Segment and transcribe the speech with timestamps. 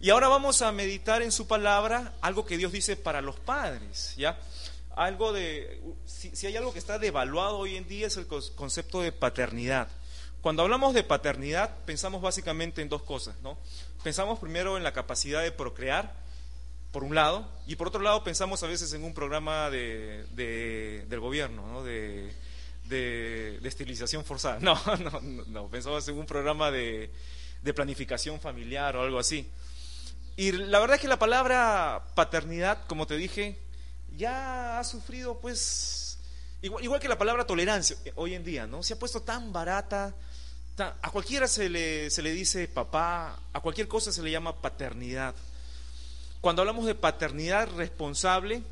[0.00, 4.14] Y ahora vamos a meditar en su palabra algo que Dios dice para los padres,
[4.16, 4.40] ¿ya?
[4.96, 9.02] Algo de, si, si hay algo que está devaluado hoy en día es el concepto
[9.02, 9.88] de paternidad.
[10.40, 13.58] Cuando hablamos de paternidad, pensamos básicamente en dos cosas, ¿no?
[14.02, 16.14] Pensamos primero en la capacidad de procrear,
[16.92, 20.24] por un lado, y por otro lado pensamos a veces en un programa de,
[21.08, 21.84] del gobierno, ¿no?
[21.84, 22.32] De,
[22.86, 24.58] de, estilización forzada.
[24.60, 27.10] No, no, no, pensamos en un programa de,
[27.62, 29.46] de planificación familiar o algo así.
[30.40, 33.58] Y la verdad es que la palabra paternidad, como te dije,
[34.16, 36.16] ya ha sufrido pues,
[36.62, 38.82] igual, igual que la palabra tolerancia hoy en día, ¿no?
[38.82, 40.14] Se ha puesto tan barata,
[40.78, 45.34] a cualquiera se le, se le dice papá, a cualquier cosa se le llama paternidad.
[46.40, 48.62] Cuando hablamos de paternidad responsable,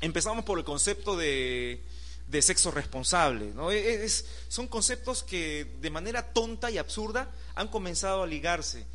[0.00, 1.82] empezamos por el concepto de,
[2.26, 3.52] de sexo responsable.
[3.54, 3.70] ¿no?
[3.70, 8.86] E, es, son conceptos que de manera tonta y absurda han comenzado a ligarse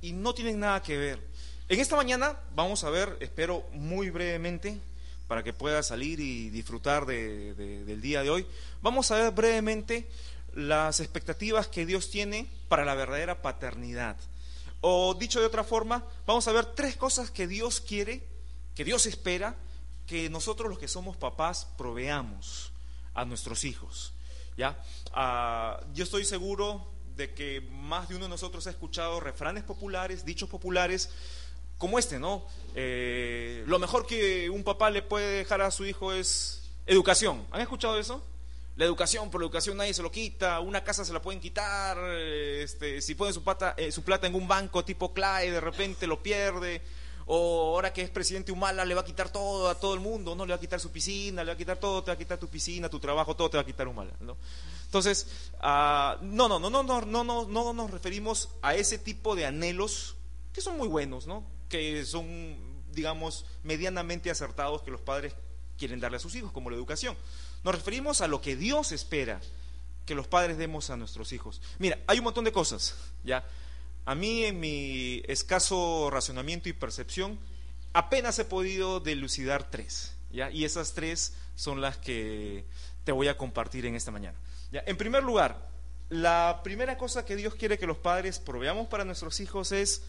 [0.00, 1.30] y no tienen nada que ver.
[1.70, 4.80] En esta mañana vamos a ver, espero muy brevemente,
[5.28, 8.44] para que pueda salir y disfrutar del día de hoy,
[8.82, 10.10] vamos a ver brevemente
[10.52, 14.16] las expectativas que Dios tiene para la verdadera paternidad.
[14.80, 18.26] O dicho de otra forma, vamos a ver tres cosas que Dios quiere,
[18.74, 19.54] que Dios espera
[20.08, 22.72] que nosotros los que somos papás proveamos
[23.14, 24.12] a nuestros hijos.
[24.56, 24.76] ¿ya?
[25.12, 30.24] Ah, yo estoy seguro de que más de uno de nosotros ha escuchado refranes populares,
[30.24, 31.10] dichos populares,
[31.80, 32.44] como este, ¿no?
[32.74, 37.46] Eh, lo mejor que un papá le puede dejar a su hijo es educación.
[37.50, 38.22] ¿Han escuchado eso?
[38.76, 41.98] La educación, por la educación nadie se lo quita, una casa se la pueden quitar,
[42.12, 43.42] este, si ponen su,
[43.78, 46.82] eh, su plata en un banco tipo CLAE, de repente lo pierde,
[47.24, 50.34] o ahora que es presidente Humala le va a quitar todo a todo el mundo,
[50.34, 52.18] no le va a quitar su piscina, le va a quitar todo, te va a
[52.18, 54.12] quitar tu piscina, tu trabajo, todo te va a quitar Humala.
[54.20, 54.36] ¿no?
[54.84, 55.26] Entonces,
[55.62, 60.16] no, no, no, no, no, no, no, no nos referimos a ese tipo de anhelos
[60.52, 61.59] que son muy buenos, ¿no?
[61.70, 62.58] Que son,
[62.92, 65.34] digamos, medianamente acertados que los padres
[65.78, 67.16] quieren darle a sus hijos, como la educación.
[67.64, 69.40] Nos referimos a lo que Dios espera
[70.04, 71.62] que los padres demos a nuestros hijos.
[71.78, 73.46] Mira, hay un montón de cosas, ¿ya?
[74.04, 77.38] A mí, en mi escaso razonamiento y percepción,
[77.92, 80.50] apenas he podido delucidar tres, ¿ya?
[80.50, 82.64] Y esas tres son las que
[83.04, 84.38] te voy a compartir en esta mañana.
[84.72, 84.82] ¿ya?
[84.86, 85.68] En primer lugar,
[86.08, 90.02] la primera cosa que Dios quiere que los padres proveamos para nuestros hijos es,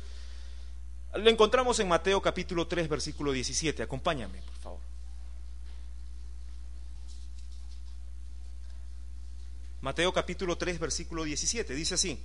[1.14, 3.84] lo encontramos en Mateo capítulo 3, versículo 17.
[3.84, 4.80] Acompáñame, por favor.
[9.82, 11.74] Mateo capítulo 3, versículo 17.
[11.74, 12.20] Dice así,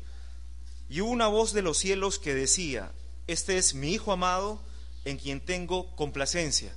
[0.89, 2.93] y hubo una voz de los cielos que decía,
[3.27, 4.61] este es mi Hijo amado
[5.05, 6.75] en quien tengo complacencia.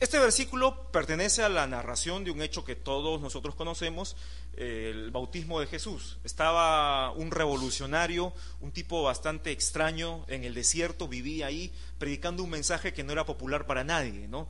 [0.00, 4.16] Este versículo pertenece a la narración de un hecho que todos nosotros conocemos,
[4.58, 6.18] el bautismo de Jesús.
[6.24, 12.92] Estaba un revolucionario, un tipo bastante extraño en el desierto, vivía ahí predicando un mensaje
[12.92, 14.48] que no era popular para nadie, ¿no?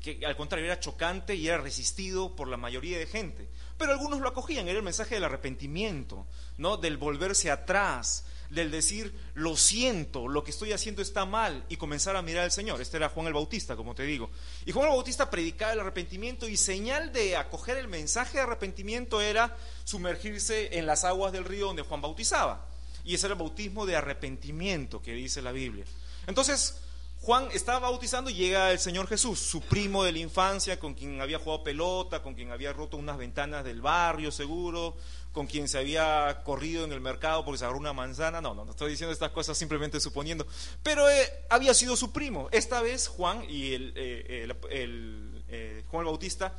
[0.00, 3.48] que al contrario era chocante y era resistido por la mayoría de gente.
[3.76, 6.78] Pero algunos lo acogían, era el mensaje del arrepentimiento, ¿no?
[6.78, 12.16] del volverse atrás, del decir, lo siento, lo que estoy haciendo está mal, y comenzar
[12.16, 12.80] a mirar al Señor.
[12.80, 14.30] Este era Juan el Bautista, como te digo.
[14.66, 19.20] Y Juan el Bautista predicaba el arrepentimiento y señal de acoger el mensaje de arrepentimiento
[19.20, 22.66] era sumergirse en las aguas del río donde Juan bautizaba.
[23.04, 25.84] Y ese era el bautismo de arrepentimiento que dice la Biblia.
[26.26, 26.76] Entonces,
[27.22, 31.20] Juan estaba bautizando y llega el Señor Jesús, su primo de la infancia, con quien
[31.20, 34.96] había jugado pelota, con quien había roto unas ventanas del barrio seguro,
[35.30, 38.40] con quien se había corrido en el mercado porque se agarró una manzana.
[38.40, 40.46] No, no, estoy diciendo estas cosas simplemente suponiendo.
[40.82, 42.48] Pero eh, había sido su primo.
[42.52, 46.54] Esta vez Juan y el, eh, eh, Juan el Bautista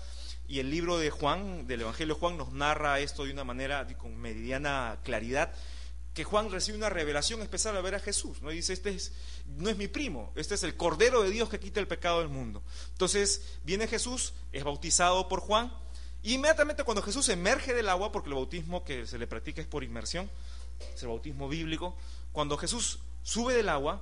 [0.47, 3.87] y el libro de Juan, del Evangelio de Juan, nos narra esto de una manera
[3.97, 5.51] con meridiana claridad
[6.13, 8.41] que Juan recibe una revelación especial a ver a Jesús.
[8.41, 8.49] ¿no?
[8.49, 9.13] Dice, este es,
[9.47, 12.29] no es mi primo, este es el Cordero de Dios que quita el pecado del
[12.29, 12.63] mundo.
[12.91, 15.73] Entonces viene Jesús, es bautizado por Juan,
[16.23, 19.83] inmediatamente cuando Jesús emerge del agua, porque el bautismo que se le practica es por
[19.83, 20.29] inmersión,
[20.93, 21.95] es el bautismo bíblico,
[22.31, 24.01] cuando Jesús sube del agua,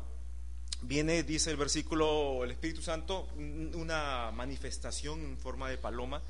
[0.82, 6.22] viene, dice el versículo, el Espíritu Santo, una manifestación en forma de paloma,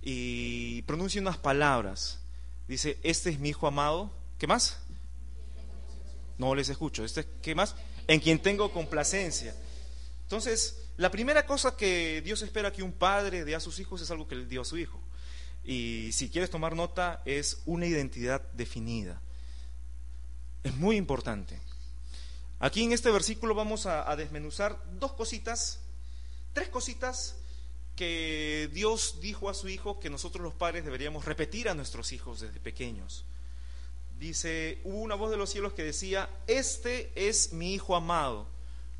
[0.00, 2.20] y pronuncia unas palabras.
[2.68, 4.10] Dice, este es mi Hijo amado.
[4.38, 4.78] ¿Qué más?
[6.38, 7.04] No les escucho.
[7.04, 7.74] Este, ¿Qué más?
[8.06, 9.54] En quien tengo complacencia.
[10.22, 14.10] Entonces, la primera cosa que Dios espera que un padre dé a sus hijos es
[14.10, 15.00] algo que él dio a su hijo.
[15.64, 19.20] Y si quieres tomar nota, es una identidad definida.
[20.62, 21.60] Es muy importante.
[22.58, 25.80] Aquí en este versículo vamos a, a desmenuzar dos cositas,
[26.52, 27.36] tres cositas
[27.96, 32.40] que Dios dijo a su hijo que nosotros los padres deberíamos repetir a nuestros hijos
[32.40, 33.24] desde pequeños
[34.28, 38.46] dice, hubo una voz de los cielos que decía, este es mi Hijo amado,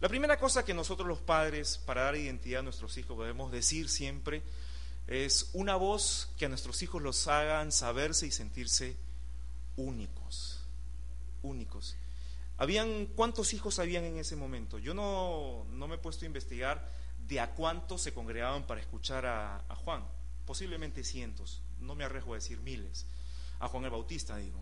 [0.01, 3.89] La primera cosa que nosotros los padres, para dar identidad a nuestros hijos, debemos decir
[3.89, 4.43] siempre
[5.07, 8.97] es una voz que a nuestros hijos los hagan saberse y sentirse
[9.77, 10.61] únicos,
[11.43, 11.97] únicos.
[12.57, 14.79] Habían, ¿Cuántos hijos habían en ese momento?
[14.79, 16.87] Yo no, no me he puesto a investigar
[17.27, 20.05] de a cuántos se congregaban para escuchar a, a Juan.
[20.47, 23.07] Posiblemente cientos, no me arriesgo a decir miles.
[23.61, 24.61] A Juan el Bautista, digo.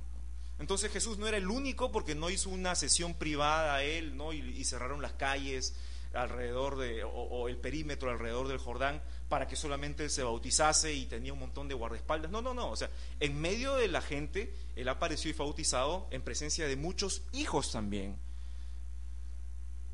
[0.58, 4.32] Entonces Jesús no era el único porque no hizo una sesión privada a él, ¿no?
[4.32, 5.74] Y, cerraron las calles
[6.14, 11.06] alrededor de, o, el perímetro alrededor del Jordán para que solamente él se bautizase y
[11.06, 12.30] tenía un montón de guardaespaldas.
[12.30, 12.70] No, no, no.
[12.70, 16.76] O sea, en medio de la gente, él apareció y fue bautizado en presencia de
[16.76, 18.16] muchos hijos también.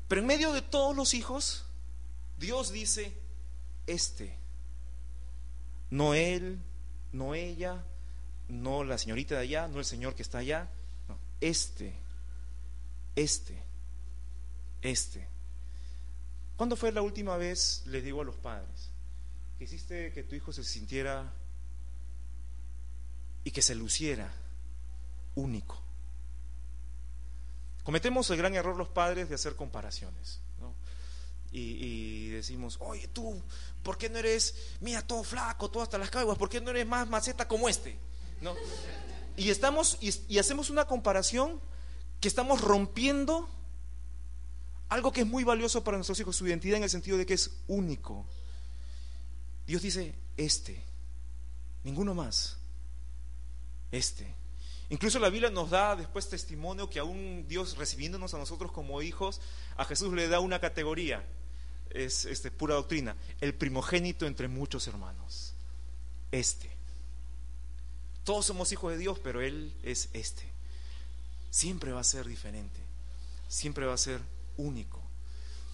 [0.07, 1.65] Pero en medio de todos los hijos,
[2.37, 3.13] Dios dice,
[3.87, 4.35] este,
[5.89, 6.59] no él,
[7.11, 7.83] no ella,
[8.49, 10.69] no la señorita de allá, no el señor que está allá,
[11.07, 11.93] no, este,
[13.15, 13.63] este,
[14.81, 15.27] este.
[16.57, 18.89] ¿Cuándo fue la última vez, les digo a los padres,
[19.57, 21.31] que hiciste que tu hijo se sintiera
[23.43, 24.29] y que se luciera
[25.35, 25.81] único?
[27.83, 30.41] Cometemos el gran error los padres de hacer comparaciones.
[31.51, 33.41] Y, decimos, oye tú,
[33.81, 36.85] ¿por qué no eres, mira, todo flaco, todo hasta las caguas, ¿por qué no eres
[36.85, 37.97] más maceta como este?
[38.41, 38.55] ¿No?
[39.37, 41.61] Y estamos, y, hacemos una comparación
[42.19, 43.49] que estamos rompiendo
[44.89, 47.35] algo que es muy valioso para nuestros hijos, su identidad en el sentido de que
[47.35, 48.25] es único.
[49.67, 50.83] Dios dice, este,
[51.83, 52.57] ninguno más,
[53.91, 54.35] este.
[54.89, 59.39] Incluso la Biblia nos da después testimonio que aún Dios recibiéndonos a nosotros como hijos,
[59.77, 61.23] a Jesús le da una categoría
[61.89, 65.53] es este, pura doctrina, el primogénito entre muchos hermanos.
[66.31, 66.78] Este.
[68.29, 70.43] Todos somos hijos de Dios, pero Él es este.
[71.49, 72.79] Siempre va a ser diferente,
[73.47, 74.21] siempre va a ser
[74.55, 75.01] único.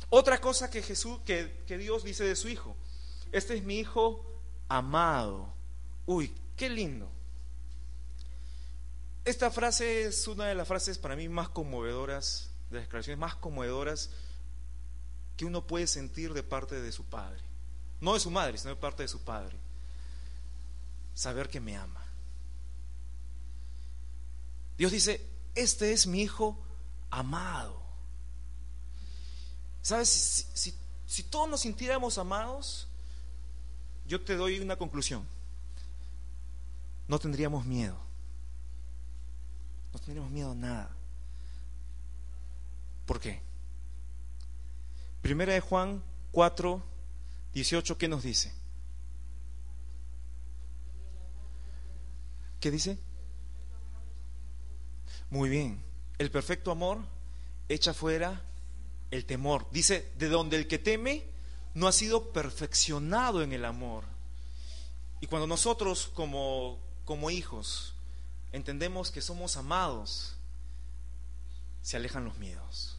[0.09, 2.77] Otra cosa que Jesús, que, Dios dice de su hijo,
[3.33, 4.25] este es mi hijo
[4.69, 5.53] amado.
[6.05, 7.11] Uy, qué lindo.
[9.25, 13.35] Esta frase es una de las frases para mí más conmovedoras, de las declaraciones más
[13.35, 14.11] conmovedoras
[15.35, 17.43] que uno puede sentir de parte de su padre.
[17.99, 19.57] No de su madre, sino de parte de su padre.
[21.13, 22.04] Saber que me ama.
[24.77, 25.25] Dios dice,
[25.55, 26.57] este es mi hijo
[27.09, 27.81] amado.
[29.81, 30.49] ¿Sabes?
[31.05, 32.87] Si, todos nos sintiéramos amados,
[34.07, 35.25] yo te doy una conclusión.
[37.07, 37.97] No tendríamos miedo.
[39.93, 40.89] No tendríamos miedo a nada.
[43.05, 43.41] ¿Por qué?
[45.21, 46.83] Primera de Juan 4,
[47.53, 48.51] 18, ¿qué nos dice?
[52.59, 52.97] ¿Qué dice?
[55.29, 55.83] Muy bien.
[56.17, 56.99] El perfecto amor
[57.67, 58.41] echa fuera
[59.11, 59.67] el temor.
[59.71, 61.25] Dice, de donde el que teme
[61.73, 64.03] no ha sido perfeccionado en el amor.
[65.21, 67.93] Y cuando nosotros como, como hijos
[68.51, 70.35] entendemos que somos amados,
[71.81, 72.97] se alejan los miedos.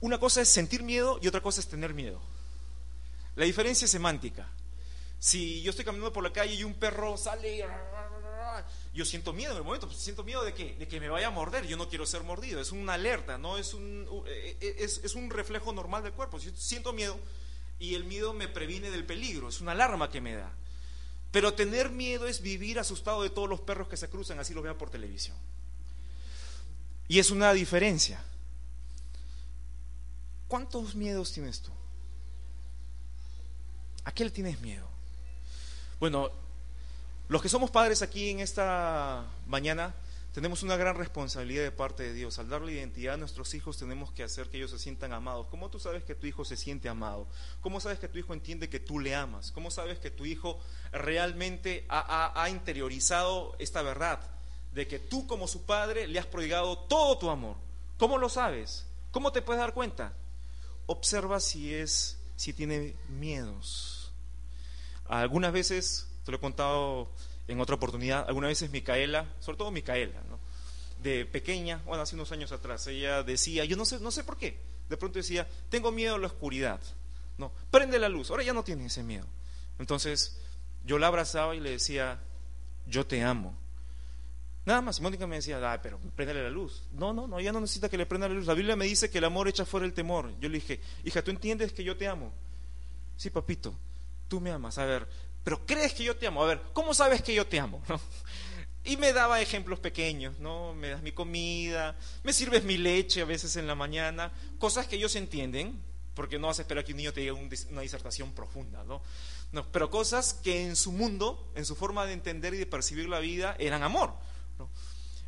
[0.00, 2.20] Una cosa es sentir miedo y otra cosa es tener miedo.
[3.36, 4.48] La diferencia es semántica.
[5.18, 7.64] Si yo estoy caminando por la calle y un perro sale,
[8.94, 11.28] yo siento miedo en el momento, pues, siento miedo de que, de que me vaya
[11.28, 14.76] a morder, yo no quiero ser mordido, es una alerta, no es un, eh, eh,
[14.78, 16.38] es, es un reflejo normal del cuerpo.
[16.38, 17.18] Yo siento miedo
[17.78, 20.52] y el miedo me previene del peligro, es una alarma que me da.
[21.30, 24.62] Pero tener miedo es vivir asustado de todos los perros que se cruzan, así lo
[24.62, 25.36] vea por televisión.
[27.06, 28.22] Y es una diferencia.
[30.46, 31.70] ¿Cuántos miedos tienes tú?
[34.04, 34.88] ¿A qué le tienes miedo?
[36.00, 36.30] Bueno,
[37.28, 39.94] los que somos padres aquí en esta mañana
[40.32, 42.38] tenemos una gran responsabilidad de parte de Dios.
[42.38, 45.46] Al darle identidad a nuestros hijos tenemos que hacer que ellos se sientan amados.
[45.50, 47.26] ¿Cómo tú sabes que tu hijo se siente amado?
[47.60, 49.50] ¿Cómo sabes que tu hijo entiende que tú le amas?
[49.52, 50.60] ¿Cómo sabes que tu hijo
[50.92, 54.20] realmente ha, ha interiorizado esta verdad
[54.72, 57.56] de que tú como su padre le has prodigado todo tu amor?
[57.96, 58.86] ¿Cómo lo sabes?
[59.10, 60.12] ¿Cómo te puedes dar cuenta?
[60.88, 64.10] observa si es, si tiene miedos.
[65.06, 67.08] Algunas veces, te lo he contado
[67.46, 70.20] en otra oportunidad, algunas veces Micaela, sobre todo Micaela,
[71.02, 74.36] de pequeña, bueno, hace unos años atrás, ella decía, yo no sé, no sé por
[74.36, 76.80] qué, de pronto decía, tengo miedo a la oscuridad,
[77.38, 79.24] no, prende la luz, ahora ya no tiene ese miedo.
[79.78, 80.38] Entonces,
[80.84, 82.20] yo la abrazaba y le decía,
[82.86, 83.56] yo te amo.
[84.66, 86.82] Nada más, Mónica me decía, ah, pero préndale la luz.
[86.92, 88.44] No, no, no, ya no necesita que le prenda la luz.
[88.44, 90.30] La Biblia me dice que el amor echa fuera el temor.
[90.40, 92.34] Yo le dije, hija, ¿tú entiendes que yo te amo?
[93.16, 93.74] Sí, papito,
[94.28, 94.76] tú me amas.
[94.76, 95.08] A ver,
[95.48, 96.42] pero crees que yo te amo.
[96.42, 97.82] A ver, ¿cómo sabes que yo te amo?
[98.84, 100.74] Y me daba ejemplos pequeños, ¿no?
[100.74, 104.96] Me das mi comida, me sirves mi leche a veces en la mañana, cosas que
[104.96, 108.84] ellos entienden, porque no vas a esperar que un niño te diga una disertación profunda,
[108.84, 109.00] ¿no?
[109.52, 113.08] No, pero cosas que en su mundo, en su forma de entender y de percibir
[113.08, 114.12] la vida, eran amor.
[114.58, 114.68] ¿no?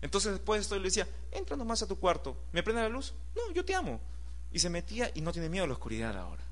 [0.02, 3.14] Entonces después de esto le decía, entra nomás a tu cuarto, ¿me prende la luz?
[3.34, 3.98] No, yo te amo.
[4.52, 6.49] Y se metía y no tiene miedo a la oscuridad ahora.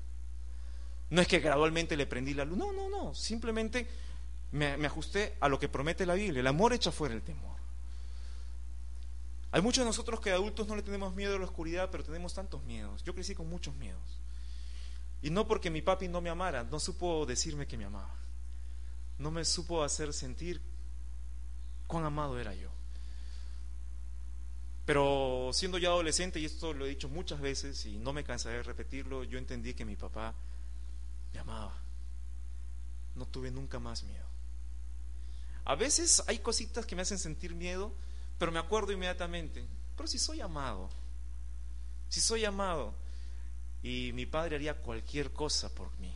[1.09, 3.87] No es que gradualmente le prendí la luz, no, no, no, simplemente
[4.51, 7.57] me, ajusté a lo que promete la Biblia, el amor echa fuera el temor.
[9.51, 12.35] Hay muchos de nosotros que adultos no le tenemos miedo a la oscuridad, pero tenemos
[12.35, 13.03] tantos miedos.
[13.03, 14.19] Yo crecí con muchos miedos.
[15.23, 18.13] Y no porque mi papi no me amara, no supo decirme que me amaba.
[19.17, 20.61] No me supo hacer sentir
[21.87, 22.69] cuán amado era yo.
[24.85, 28.57] Pero siendo ya adolescente, y esto lo he dicho muchas veces y no me cansaré
[28.57, 30.35] de repetirlo, yo entendí que mi papá
[31.33, 31.77] me amaba.
[33.15, 34.27] No tuve nunca más miedo.
[35.65, 37.93] A veces hay cositas que me hacen sentir miedo,
[38.37, 40.89] pero me acuerdo inmediatamente, pero si soy amado,
[42.07, 42.93] si soy amado,
[43.83, 46.13] y mi padre haría cualquier cosa por mí,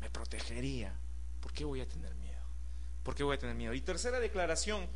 [0.00, 0.92] me protegería,
[1.40, 2.42] ¿por qué voy a tener miedo?
[3.02, 3.72] ¿Por qué voy a tener miedo?
[3.74, 4.86] Y tercera declaración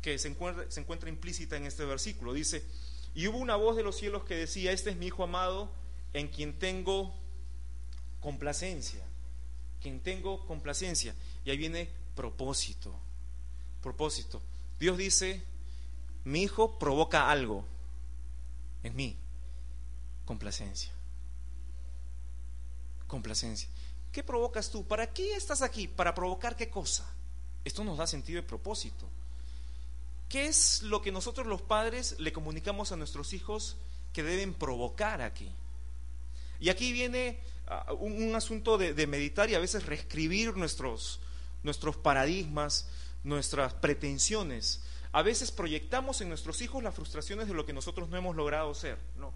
[0.00, 2.32] que se encuentra, se encuentra implícita en este versículo.
[2.32, 2.64] Dice,
[3.14, 5.72] y hubo una voz de los cielos que decía, este es mi Hijo amado
[6.12, 7.14] en quien tengo
[8.20, 9.04] complacencia,
[9.80, 11.14] quien tengo complacencia.
[11.44, 12.94] Y ahí viene propósito,
[13.82, 14.42] propósito.
[14.78, 15.42] Dios dice,
[16.24, 17.64] mi Hijo provoca algo
[18.82, 19.16] en mí,
[20.24, 20.92] complacencia.
[23.06, 23.68] Complacencia.
[24.12, 24.86] ¿Qué provocas tú?
[24.86, 25.88] ¿Para qué estás aquí?
[25.88, 27.08] ¿Para provocar qué cosa?
[27.64, 29.08] Esto nos da sentido de propósito.
[30.28, 33.76] ¿Qué es lo que nosotros los padres le comunicamos a nuestros hijos
[34.12, 35.50] que deben provocar aquí?
[36.60, 37.40] Y aquí viene
[37.98, 41.20] un, asunto de, meditar y a veces reescribir nuestros,
[41.62, 42.88] nuestros paradigmas,
[43.24, 44.82] nuestras pretensiones.
[45.12, 48.74] A veces proyectamos en nuestros hijos las frustraciones de lo que nosotros no hemos logrado
[48.74, 48.98] ser.
[49.16, 49.32] ¿no?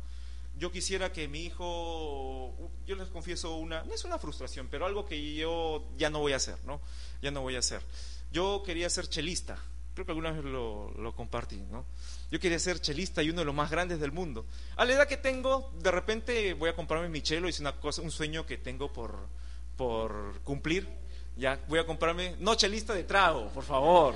[0.58, 5.04] Yo quisiera que mi hijo, yo les confieso una, no es una frustración, pero algo
[5.06, 6.80] que yo ya no voy a hacer, ¿no?
[7.22, 7.82] Ya no voy a hacer.
[8.30, 9.58] Yo quería ser chelista,
[9.94, 11.84] Creo que alguna vez lo, compartí, ¿no?
[12.30, 14.46] Yo quería ser chelista y uno de los más grandes del mundo.
[14.76, 18.00] A la edad que tengo, de repente voy a comprarme mi chelo, es una cosa,
[18.00, 19.28] un sueño que tengo por,
[19.76, 20.88] por cumplir.
[21.36, 24.14] Ya voy a comprarme, no chelista de trago, por favor.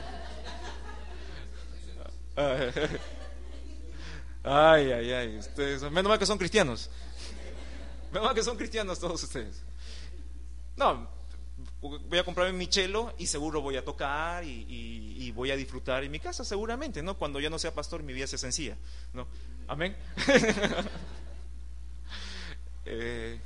[4.49, 6.89] Ay, ay, ay, ustedes, menos mal que son cristianos.
[8.13, 9.61] Menos mal que son cristianos todos ustedes.
[10.77, 11.09] No,
[12.09, 16.11] voy a comprarme mi chelo y seguro voy a tocar y, voy a disfrutar en
[16.11, 17.19] mi casa, seguramente, ¿no?
[17.19, 18.77] Cuando ya no sea pastor, mi vida sea sencilla,
[19.13, 19.27] ¿no?
[19.69, 19.97] Amén.
[22.89, 23.41] Eh,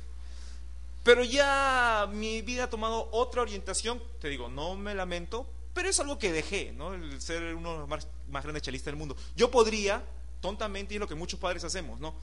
[1.01, 5.99] pero ya mi vida ha tomado otra orientación, te digo, no me lamento, pero es
[5.99, 6.93] algo que dejé, ¿no?
[6.93, 9.17] El ser uno de los más, más grandes chelistas del mundo.
[9.35, 10.03] Yo podría,
[10.41, 12.13] tontamente, y es lo que muchos padres hacemos, ¿no?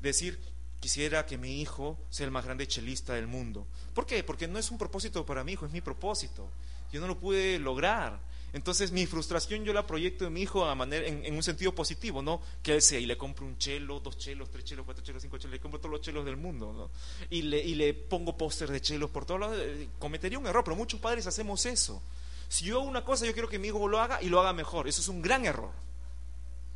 [0.00, 0.40] Decir,
[0.80, 3.66] Quisiera que mi hijo sea el más grande chelista del mundo.
[3.94, 4.24] ¿Por qué?
[4.24, 6.48] Porque no es un propósito para mi hijo, es mi propósito.
[6.90, 8.18] Yo no lo pude lograr.
[8.52, 12.20] Entonces mi frustración yo la proyecto en mi hijo a manera, en, un sentido positivo,
[12.20, 12.40] ¿no?
[12.62, 15.38] Que él sea y le compro un chelo, dos chelos, tres chelos, cuatro chelos, cinco
[15.38, 16.90] chelos, le compro todos los chelos del mundo, ¿no?
[17.28, 19.58] Y le, y le pongo póster de chelos por todos lados.
[19.60, 22.02] Eh, cometería un error, pero muchos padres hacemos eso.
[22.48, 24.52] Si yo hago una cosa, yo quiero que mi hijo lo haga y lo haga
[24.52, 24.88] mejor.
[24.88, 25.70] Eso es un gran error.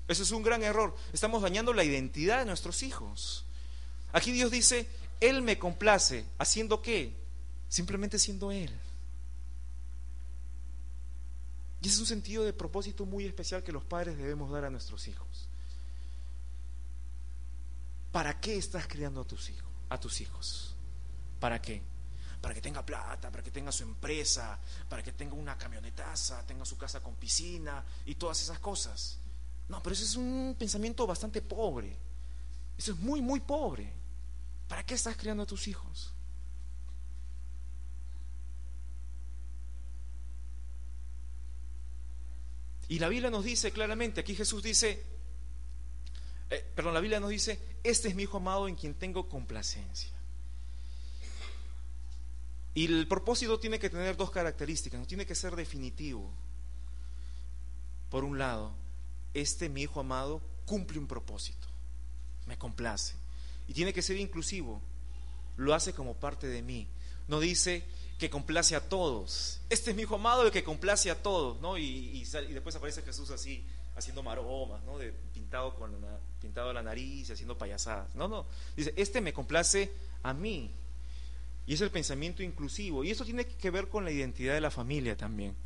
[0.07, 0.95] Eso es un gran error.
[1.13, 3.44] Estamos dañando la identidad de nuestros hijos.
[4.15, 4.89] Aquí Dios dice,
[5.21, 6.25] Él me complace.
[6.39, 7.13] ¿Haciendo qué?
[7.69, 8.71] Simplemente siendo Él.
[11.83, 14.71] Y ese es un sentido de propósito muy especial que los padres debemos dar a
[14.71, 15.49] nuestros hijos.
[18.13, 19.69] ¿Para qué estás criando a tus hijos?
[19.89, 20.77] A tus hijos.
[21.41, 21.83] ¿Para qué?
[22.41, 26.65] Para que tenga plata, para que tenga su empresa, para que tenga una camionetaza, tenga
[26.65, 29.19] su casa con piscina y todas esas cosas.
[29.69, 31.97] No, pero ese es un pensamiento bastante pobre.
[32.79, 34.04] Eso es muy, muy pobre.
[34.69, 36.13] ¿Para qué estás criando a tus hijos?
[42.89, 45.03] Y la Biblia nos dice claramente, aquí Jesús dice,
[46.51, 50.11] eh, perdón, la Biblia nos dice, este es mi hijo amado en quien tengo complacencia.
[52.75, 56.31] Y el propósito tiene que tener dos características, no tiene que ser definitivo.
[58.11, 58.73] Por un lado,
[59.33, 61.67] este mi hijo amado cumple un propósito,
[62.47, 63.15] me complace.
[63.69, 64.81] Y tiene que ser inclusivo.
[65.57, 66.87] Lo hace como parte de mí.
[67.29, 67.85] No dice
[68.19, 69.61] que complace a todos.
[69.71, 71.79] Este es mi hijo amado el que complace a todos, ¿no?
[71.79, 73.65] Y, después aparece Jesús así,
[73.97, 74.99] haciendo maromas, ¿no?
[74.99, 78.15] De, pintado con la, pintado la nariz, haciendo payasadas.
[78.15, 78.47] No, no.
[78.77, 79.93] Dice, este me complace
[80.23, 80.71] a mí.
[81.67, 83.05] Y es el pensamiento inclusivo.
[83.05, 85.57] Y eso tiene que ver con la identidad de la familia también.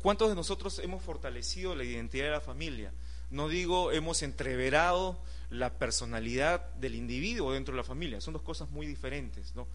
[0.00, 2.92] ¿Cuántos de nosotros hemos fortalecido la identidad de la familia?
[3.34, 5.18] No digo hemos entreverado
[5.50, 9.56] la personalidad del individuo dentro de la familia, son dos cosas muy diferentes.
[9.56, 9.66] ¿no?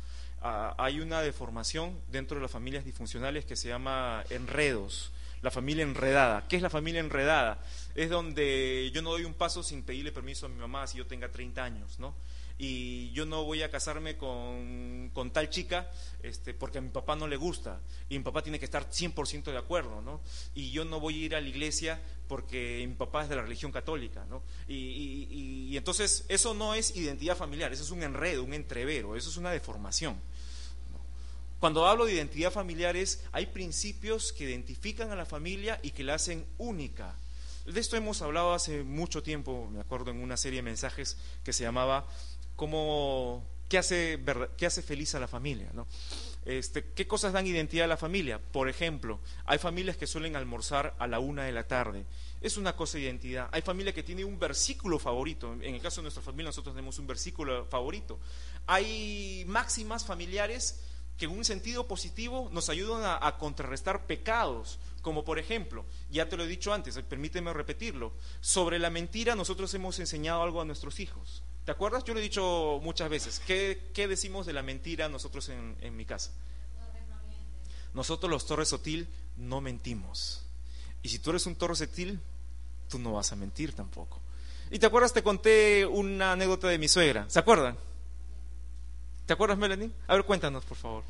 [0.41, 5.83] Ah, hay una deformación dentro de las familias disfuncionales que se llama enredos, la familia
[5.83, 6.47] enredada.
[6.47, 7.61] ¿Qué es la familia enredada?
[7.95, 11.07] Es donde yo no doy un paso sin pedirle permiso a mi mamá si yo
[11.07, 12.15] tenga 30 años, ¿no?
[12.61, 15.89] y yo no voy a casarme con, tal chica
[16.21, 17.79] este, porque a mi papá no le gusta
[18.09, 20.19] y mi papá tiene que estar 100% de acuerdo, ¿no?
[20.53, 23.43] Y yo no voy a ir a la iglesia porque mi papá es de la
[23.43, 24.43] religión católica, ¿no?
[24.67, 29.37] Y, entonces eso no es identidad familiar, eso es un enredo, un entrevero, eso es
[29.37, 30.19] una deformación.
[31.59, 36.03] Cuando hablo de identidad familiar es, hay principios que identifican a la familia y que
[36.03, 37.15] la hacen única.
[37.65, 41.53] De esto hemos hablado hace mucho tiempo, me acuerdo en una serie de mensajes que
[41.53, 42.07] se llamaba
[42.55, 44.19] cómo, qué, hace,
[44.57, 45.85] qué hace feliz a la familia, ¿no?
[46.45, 48.39] Este, ¿Qué cosas dan identidad a la familia?
[48.39, 52.05] Por ejemplo, hay familias que suelen almorzar a la una de la tarde.
[52.41, 53.49] Es una cosa de identidad.
[53.51, 55.53] Hay familias que tienen un versículo favorito.
[55.53, 58.19] En el caso de nuestra familia, nosotros tenemos un versículo favorito.
[58.65, 60.79] Hay máximas familiares
[61.19, 66.37] que en un sentido positivo nos ayudan a, contrarrestar pecados, como por ejemplo, ya te
[66.37, 71.01] lo he dicho antes, permíteme repetirlo, sobre la mentira nosotros hemos enseñado algo a nuestros
[71.01, 71.43] hijos.
[71.65, 72.05] ¿Te acuerdas?
[72.05, 73.41] Yo lo he dicho muchas veces.
[73.45, 76.31] ¿Qué, decimos de la mentira nosotros en, mi casa?
[77.93, 80.45] Nosotros los Torres Sotil no mentimos.
[81.03, 82.17] Y si tú eres un Torres Sotil,
[82.87, 84.21] tú no vas a mentir tampoco.
[84.71, 85.11] ¿Y te acuerdas?
[85.11, 87.29] Te conté una anécdota de mi suegra.
[87.29, 87.77] ¿Se acuerdan?
[89.29, 89.91] ¿Te acuerdas, Melanie?
[90.07, 91.03] A ver, cuéntanos, por favor.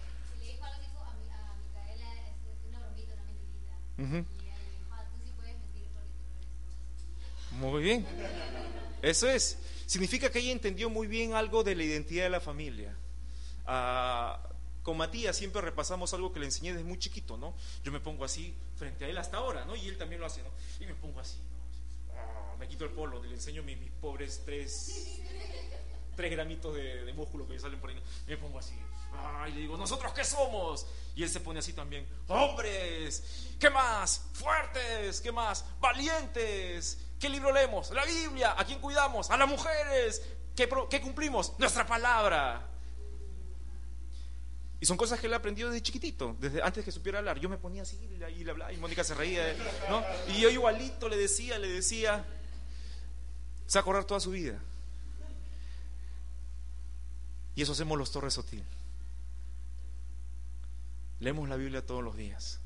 [7.51, 8.05] Muy bien.
[9.01, 12.93] Eso es significa que ella entendió muy bien algo de la identidad de la familia.
[13.65, 14.49] Ah,
[14.83, 17.55] con Matías siempre repasamos algo que le enseñé desde muy chiquito, ¿no?
[17.85, 19.77] Yo me pongo así frente a él hasta ahora, ¿no?
[19.77, 20.49] Y él también lo hace, ¿no?
[20.81, 22.17] Y me pongo así, ¿no?
[22.19, 25.21] Ah, me quito el polo, le enseño mis, pobres tres,
[26.19, 28.75] tres gramitos de, músculo que salen por ahí, me pongo así.
[29.47, 30.85] y le digo, ¿nosotros qué somos?
[31.15, 34.25] Y él se pone así también, hombres, ¿qué más?
[34.33, 35.63] Fuertes, ¿qué más?
[35.79, 37.91] Valientes, ¿Qué libro leemos?
[37.91, 38.55] La Biblia.
[38.57, 39.29] ¿A quién cuidamos?
[39.29, 40.21] A las mujeres.
[40.55, 40.67] ¿Qué,
[41.01, 41.53] cumplimos?
[41.57, 42.65] Nuestra palabra.
[44.81, 47.39] Y son cosas que él aprendió desde chiquitito, desde antes que supiera hablar.
[47.39, 49.55] Yo me ponía así y hablaba y Mónica se reía,
[49.89, 50.03] ¿no?
[50.29, 52.25] Y yo igualito le decía, le decía,
[53.67, 54.59] se va acordar toda su vida.
[57.59, 58.63] Y eso hacemos los Torres Sotil.
[61.19, 62.57] Leemos la Biblia todos los días.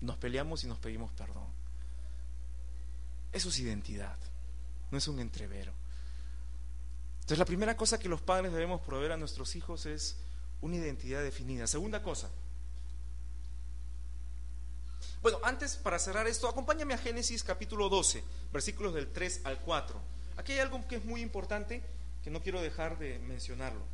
[0.00, 1.44] Nos peleamos y nos pedimos perdón.
[3.34, 4.16] Eso es identidad,
[4.90, 5.74] no es un entrevero.
[7.16, 10.16] Entonces la primera cosa que los padres debemos proveer a nuestros hijos es
[10.62, 11.66] una identidad definida.
[11.66, 12.30] Segunda cosa.
[15.20, 20.00] Bueno, antes, para cerrar esto, acompáñame a Génesis capítulo 12, versículos del 3 al 4.
[20.38, 21.82] Aquí hay algo que es muy importante
[22.24, 23.84] que no quiero dejar de mencionarlo.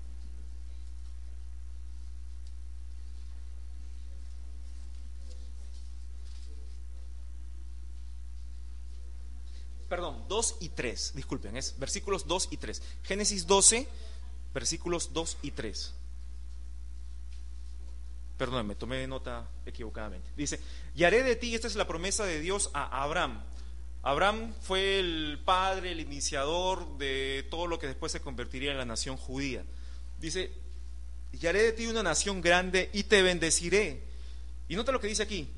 [9.90, 12.80] perdón, 2 y 3, disculpen, es versículos 2 y 3.
[13.02, 13.88] Génesis 12,
[14.54, 15.94] versículos 2 y 3.
[18.38, 20.30] Perdón, me tomé nota equivocadamente.
[20.36, 20.60] Dice,
[20.94, 23.42] y haré de ti, esta es la promesa de Dios a Abraham.
[24.02, 28.84] Abraham fue el padre, el iniciador de todo lo que después se convertiría en la
[28.84, 29.64] nación judía.
[30.18, 30.52] Dice,
[31.32, 34.02] y haré de ti una nación grande y te bendeciré.
[34.68, 35.48] Y nota lo que dice aquí,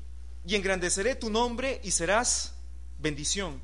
[0.45, 2.55] y engrandeceré tu nombre y serás
[2.99, 3.61] bendición.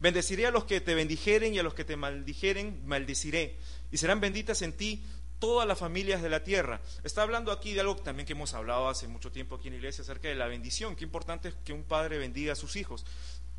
[0.00, 3.56] Bendeciré a los que te bendijeren y a los que te maldijeren, maldeciré.
[3.90, 5.02] Y serán benditas en ti
[5.38, 6.80] todas las familias de la tierra.
[7.02, 9.78] Está hablando aquí de algo también que hemos hablado hace mucho tiempo aquí en la
[9.78, 10.96] iglesia acerca de la bendición.
[10.96, 13.04] Qué importante es que un padre bendiga a sus hijos.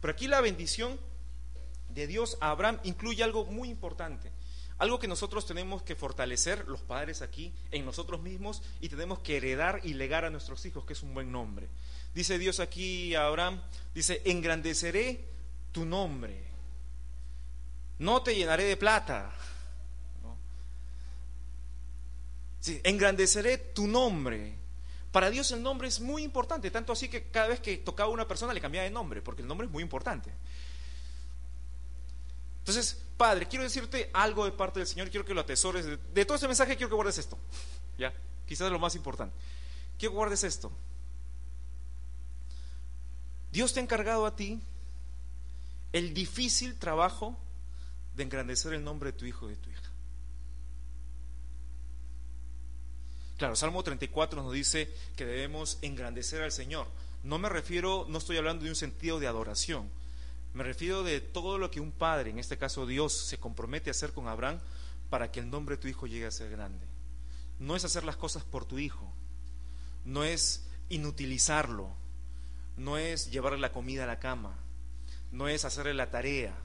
[0.06, 1.00] Pero aquí la bendición
[1.89, 4.32] de Dios a Abraham incluye algo muy importante.
[4.78, 9.38] Algo que nosotros tenemos que fortalecer, los padres aquí, en nosotros mismos, y tenemos que
[9.38, 11.70] heredar y legar a nuestros hijos, que es un buen nombre.
[12.13, 13.60] Dice Dios aquí a Abraham,
[13.96, 15.26] dice, engrandeceré
[15.72, 16.39] tu nombre.
[17.98, 19.34] No te llenaré de plata.
[22.84, 24.64] engrandeceré tu nombre.
[25.15, 28.12] Para Dios el nombre es muy importante, tanto así que cada vez que tocaba a
[28.12, 30.30] una persona le cambiaba de nombre, porque el nombre es muy importante.
[32.60, 35.86] Entonces, Padre, quiero decirte algo de parte del Señor, quiero que lo atesores.
[35.86, 37.38] De, todo este mensaje quiero que guardes esto.
[37.97, 38.13] ¿Ya?
[38.45, 39.34] Quizás lo más importante.
[39.97, 40.69] Quiero que guardes esto.
[43.54, 44.60] Dios te ha encargado a ti
[45.93, 47.39] el difícil trabajo
[48.17, 49.85] de engrandecer el nombre de tu hijo y de tu hija.
[53.38, 56.88] Claro, Salmo 34 nos dice que debemos engrandecer al Señor.
[57.24, 59.89] no me refiero, no estoy hablando de un sentido de adoración,
[60.56, 63.91] me refiero de todo lo que un padre, en este caso Dios, se compromete a
[63.91, 64.60] hacer con Abraham
[65.10, 66.88] para que el nombre de tu hijo llegue a ser grande.
[67.60, 69.12] No es hacer las cosas por tu hijo,
[70.06, 71.89] no es inutilizarlo,
[72.78, 74.58] no es llevarle la comida a la cama,
[75.34, 76.56] no es hacerle la tarea,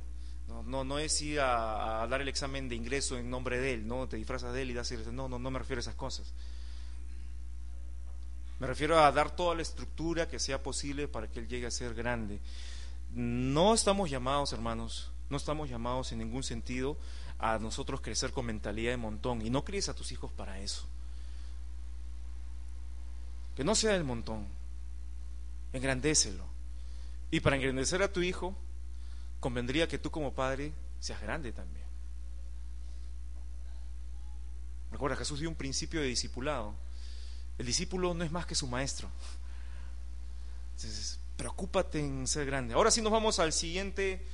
[0.46, 3.88] no, no, no es ir a, dar el examen de ingreso en nombre de él,
[3.88, 6.32] no te disfrazas de él y das no, no, no me refiero a esas cosas.
[8.60, 11.70] Me refiero a dar toda la estructura que sea posible para que él llegue a
[11.70, 12.40] ser grande.
[13.14, 16.98] No estamos llamados, hermanos, no estamos llamados en ningún sentido
[17.38, 19.40] a nosotros crecer con mentalidad de montón.
[19.40, 20.84] Y no críes a tus hijos para eso.
[23.56, 24.46] Que no sea el montón.
[25.72, 26.44] Engrandécelo.
[27.30, 28.54] Y para engrandecer a tu hijo,
[29.40, 31.86] convendría que tú como padre seas grande también.
[34.92, 36.74] Recuerda, Jesús dio un principio de discipulado.
[37.60, 39.10] El discípulo no es más que su maestro.
[40.76, 42.72] Entonces, preocúpate en ser grande.
[42.72, 44.26] Ahora sí nos vamos al siguiente,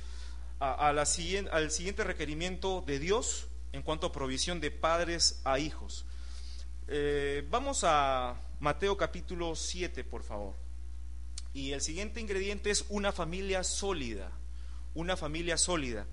[0.59, 6.05] al siguiente requerimiento de Dios en cuanto a provisión de padres a hijos.
[6.87, 10.55] Eh, vamos a Mateo capítulo 7, por favor.
[11.53, 14.31] Y el siguiente ingrediente es una familia sólida,
[14.95, 16.05] una familia sólida.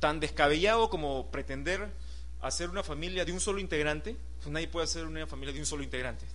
[0.00, 1.92] Tan descabellado como pretender
[2.40, 5.82] hacer una familia de un solo integrante, nadie puede hacer una familia de un solo
[5.82, 6.26] integrante.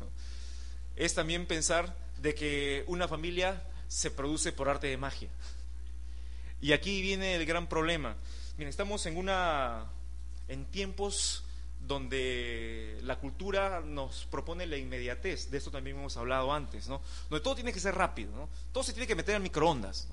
[0.95, 5.29] es también pensar de que una familia se produce por arte de magia.
[6.61, 8.15] Y aquí viene el gran problema.
[8.57, 9.85] Miren, estamos en una
[10.47, 11.43] en tiempos
[11.81, 17.01] donde la cultura nos propone la inmediatez, de esto también hemos hablado antes, ¿no?
[17.29, 18.49] Donde todo tiene que ser rápido.
[18.71, 20.07] Todo se tiene que meter en microondas,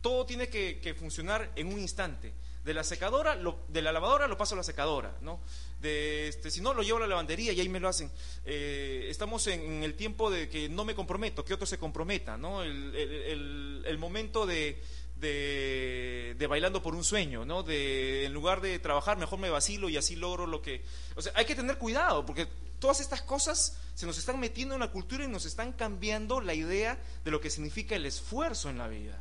[0.00, 2.32] todo tiene que funcionar en un instante.
[2.64, 3.36] De la secadora,
[3.68, 5.40] de la lavadora lo paso a la secadora, ¿no?
[5.80, 8.08] De, este, si no, lo llevo a la lavandería y ahí me lo hacen.
[8.44, 12.62] Eh, estamos en, el tiempo de que no me comprometo, que otro se comprometa, ¿no?
[12.62, 14.80] El, momento de,
[15.16, 17.64] de, bailando por un sueño, ¿no?
[17.64, 20.84] De, en lugar de trabajar, mejor me vacilo y así logro lo que...
[21.16, 22.46] O sea, hay que tener cuidado, porque
[22.78, 26.54] todas estas cosas se nos están metiendo en la cultura y nos están cambiando la
[26.54, 29.20] idea de lo que significa el esfuerzo en la vida.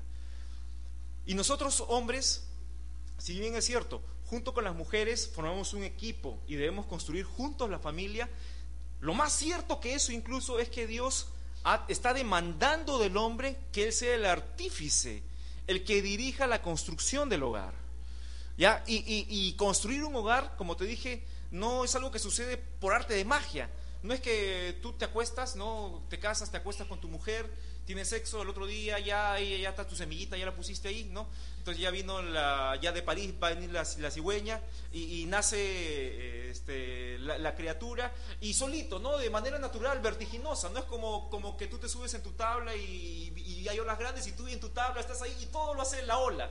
[1.26, 2.48] Y nosotros, hombres,
[3.22, 7.70] si bien es cierto, junto con las mujeres formamos un equipo y debemos construir juntos
[7.70, 8.28] la familia,
[9.00, 11.28] lo más cierto que eso incluso es que Dios
[11.88, 15.22] está demandando del hombre que él sea el artífice,
[15.68, 17.76] el que dirija la construcción del hogar.
[18.58, 18.84] ¿Ya?
[18.88, 23.24] Y, construir un hogar, como te dije, no es algo que sucede por arte de
[23.24, 23.70] magia.
[24.02, 27.52] No es que tú te acuestas, no te casas, te acuestas con tu mujer,
[27.86, 31.28] tienes sexo el otro día, ya, ya está tu semillita, ya la pusiste ahí, ¿no?
[31.62, 34.60] Entonces ya vino la, ya de París va a venir la, cigüeña
[34.92, 39.20] y, nace este, la, criatura y solito, ¿no?
[39.20, 42.76] De manera natural, vertiginosa, no es como, como que tú te subes en tu tabla
[42.76, 46.02] y, hay olas grandes y tú en tu tabla estás ahí y todo lo hace
[46.02, 46.50] la ola.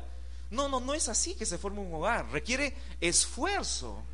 [0.49, 4.05] No, no, no es así que se forma un hogar, requiere esfuerzo,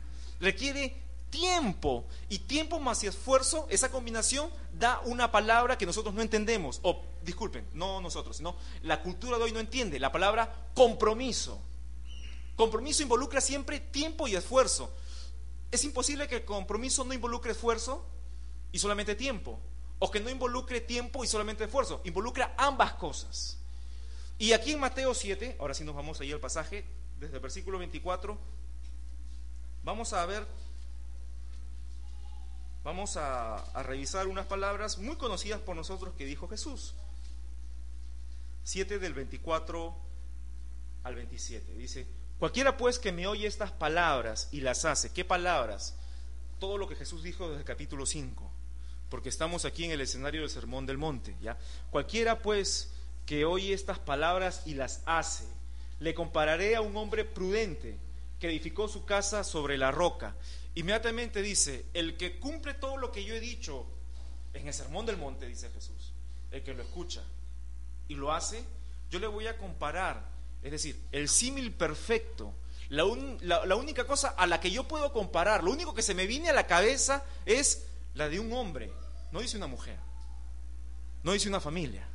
[0.40, 0.96] requiere
[1.28, 2.06] tiempo.
[2.30, 6.80] Y tiempo más esfuerzo, esa combinación da una palabra que nosotros no entendemos.
[6.82, 9.98] O, disculpen, no nosotros, sino la cultura de hoy no entiende.
[9.98, 11.60] La palabra compromiso.
[12.54, 14.90] Compromiso involucra siempre tiempo y esfuerzo.
[15.70, 18.06] Es imposible que el compromiso no involucre esfuerzo
[18.72, 19.58] y solamente tiempo.
[19.98, 22.00] O que no involucre tiempo y solamente esfuerzo.
[22.04, 23.58] Involucra ambas cosas.
[24.38, 26.84] Y aquí en Mateo 7, ahora sí nos vamos ahí al pasaje,
[27.18, 28.38] desde el versículo 24,
[29.82, 30.46] vamos a ver
[32.86, 36.94] vamos a, revisar unas palabras muy conocidas por nosotros que dijo Jesús.
[38.66, 39.96] 7 del 24
[41.04, 41.72] al 27.
[41.74, 42.04] Dice,
[42.40, 45.94] cualquiera pues que me oye estas palabras y las hace, ¿qué palabras?
[46.58, 48.50] Todo lo que Jesús dijo desde el capítulo 5,
[49.08, 51.56] porque estamos aquí en el escenario del Sermón del Monte, ¿ya?
[51.92, 52.90] Cualquiera pues
[53.24, 55.46] que oye estas palabras y las hace,
[56.00, 57.96] le compararé a un hombre prudente
[58.40, 60.34] que edificó su casa sobre la roca.
[60.74, 63.86] Inmediatamente dice, el que cumple todo lo que yo he dicho
[64.54, 66.12] en el sermón del monte, dice Jesús,
[66.50, 67.22] el que lo escucha
[68.08, 68.64] y lo hace,
[69.10, 70.28] yo le voy a comparar,
[70.62, 72.54] es decir, el símil perfecto,
[72.88, 73.04] la,
[73.76, 76.52] única cosa a la que yo puedo comparar, lo único que se me viene a
[76.52, 78.92] la cabeza es la de un hombre,
[79.32, 79.98] no dice una mujer,
[81.22, 82.06] no dice una familia,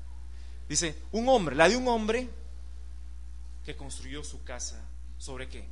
[0.69, 2.29] dice un hombre, la de un hombre
[3.65, 4.81] que construyó su casa
[5.17, 5.67] sobre qué?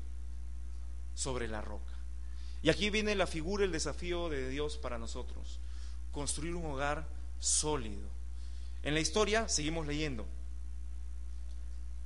[1.15, 1.93] Sobre la roca.
[2.62, 5.60] Y aquí viene la figura, el desafío de Dios para nosotros,
[6.12, 7.08] construir un hogar
[7.39, 8.18] sólido.
[8.84, 10.26] En la historia seguimos leyendo.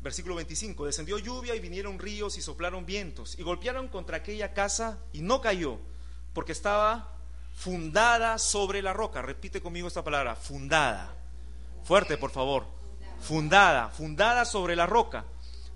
[0.01, 4.99] Versículo 25, descendió lluvia y vinieron ríos y soplaron vientos y golpearon contra aquella casa
[5.13, 5.79] y no cayó
[6.33, 7.17] porque estaba
[7.53, 9.21] fundada sobre la roca.
[9.21, 11.15] Repite conmigo esta palabra, fundada.
[11.83, 12.65] Fuerte, por favor.
[13.21, 15.25] Fundada, fundada sobre la roca.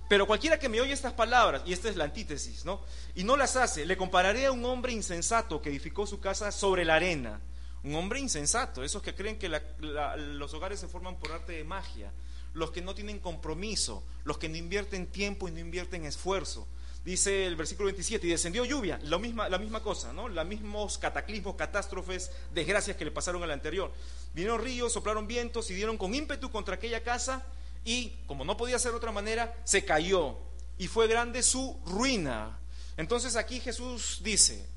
[0.09, 2.81] Pero cualquiera que me oye estas palabras, y esta es la antítesis, ¿no?
[3.15, 6.85] Y no las hace, le compararé a un hombre insensato que edificó su casa sobre
[6.85, 7.41] la arena.
[7.87, 12.11] Un hombre insensato, esos que creen que los hogares se forman por arte de magia,
[12.53, 16.67] los que no tienen compromiso, los que no invierten tiempo y no invierten esfuerzo.
[17.05, 20.27] Dice el versículo 27, y descendió lluvia, la misma, la misma cosa, ¿no?
[20.27, 23.93] Los mismos cataclismos, catástrofes, desgracias que le pasaron al anterior.
[24.33, 27.45] Vinieron ríos, soplaron vientos y dieron con ímpetu contra aquella casa
[27.85, 30.37] y, como no podía ser de otra manera, se cayó
[30.77, 32.59] y fue grande su ruina.
[32.97, 34.67] Entonces aquí Jesús dice,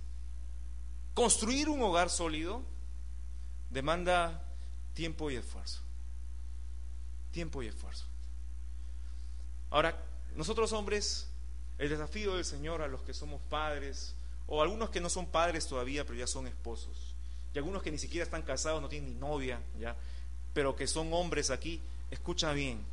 [1.12, 2.70] construir un hogar sólido
[3.70, 4.42] demanda
[4.94, 5.80] tiempo y esfuerzo.
[7.32, 8.04] Tiempo y esfuerzo.
[9.70, 9.96] Ahora,
[10.34, 11.28] nosotros hombres
[11.78, 14.14] el desafío del Señor a los que somos padres,
[14.46, 17.14] o algunos que no son padres todavía, pero ya son esposos,
[17.54, 19.96] y algunos que ni siquiera están casados, no tienen ni novia, ya,
[20.52, 21.80] pero que son hombres aquí,
[22.10, 22.84] escucha bien.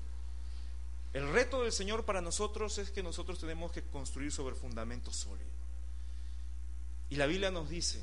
[1.13, 5.49] El reto del Señor para nosotros es que nosotros tenemos que construir sobre fundamento sólido.
[7.09, 8.01] Y la Biblia nos dice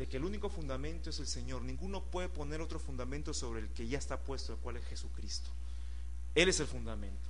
[0.00, 1.60] de que el único fundamento es el Señor.
[1.60, 5.50] Ninguno puede poner otro fundamento sobre el que ya está puesto, el cual es Jesucristo.
[6.34, 7.28] Él es el fundamento.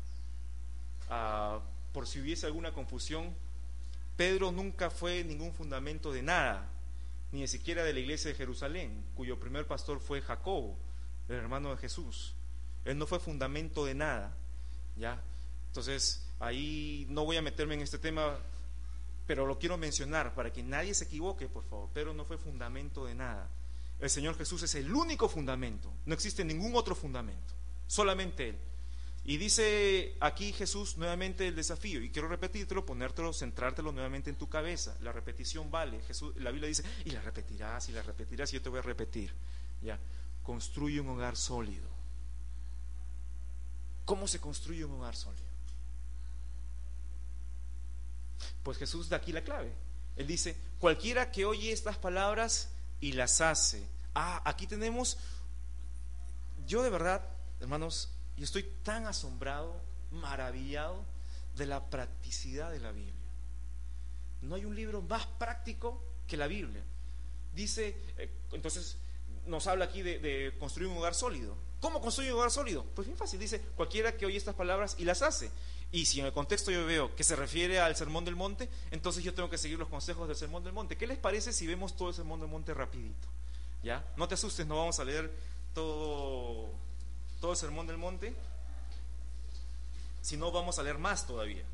[1.08, 1.58] Ah,
[1.92, 3.34] por si hubiese alguna confusión,
[4.16, 6.70] Pedro nunca fue ningún fundamento de nada,
[7.32, 10.78] ni siquiera de la iglesia de Jerusalén, cuyo primer pastor fue Jacobo,
[11.28, 12.34] el hermano de Jesús.
[12.84, 14.32] Él no fue fundamento de nada,
[14.96, 15.20] ¿ya?
[15.66, 18.38] Entonces, ahí no voy a meterme en este tema,
[19.26, 21.88] pero lo quiero mencionar para que nadie se equivoque, por favor.
[21.90, 23.48] Pedro no fue fundamento de nada.
[24.00, 27.54] El Señor Jesús es el único fundamento, no existe ningún otro fundamento,
[27.86, 28.58] solamente Él.
[29.24, 34.48] Y dice aquí Jesús nuevamente el desafío, y quiero repetírtelo, ponértelo, centrártelo nuevamente en tu
[34.48, 34.96] cabeza.
[35.02, 36.00] La repetición vale.
[36.02, 38.82] Jesús, la Biblia dice, y la repetirás, y la repetirás, y yo te voy a
[38.82, 39.32] repetir.
[39.82, 39.98] Ya,
[40.42, 41.88] construye un hogar sólido.
[44.06, 45.49] ¿Cómo se construye un hogar sólido?
[48.62, 49.72] Pues Jesús da aquí la clave.
[50.16, 52.70] Él dice, cualquiera que oye estas palabras
[53.00, 53.86] y las hace.
[54.14, 55.18] Ah, aquí tenemos,
[56.66, 57.22] yo de verdad,
[57.60, 61.04] hermanos, y estoy tan asombrado, maravillado
[61.56, 63.14] de la practicidad de la Biblia.
[64.42, 66.82] No hay un libro más práctico que la Biblia.
[67.54, 68.96] Dice, eh, entonces
[69.46, 71.56] nos habla aquí de, construir un hogar sólido.
[71.80, 72.84] ¿Cómo construir un hogar sólido?
[72.94, 75.50] Pues bien fácil, dice, cualquiera que oye estas palabras y las hace.
[75.92, 79.24] Y si en el contexto yo veo que se refiere al Sermón del Monte, entonces
[79.24, 80.96] yo tengo que seguir los consejos del Sermón del Monte.
[80.96, 83.26] ¿Qué les parece si vemos todo el Sermón del Monte rapidito?
[83.82, 84.04] ¿Ya?
[84.16, 85.32] No te asustes, no vamos a leer
[85.74, 86.70] todo
[87.40, 88.34] todo el sermón del monte,
[90.20, 91.64] si no vamos a leer más todavía.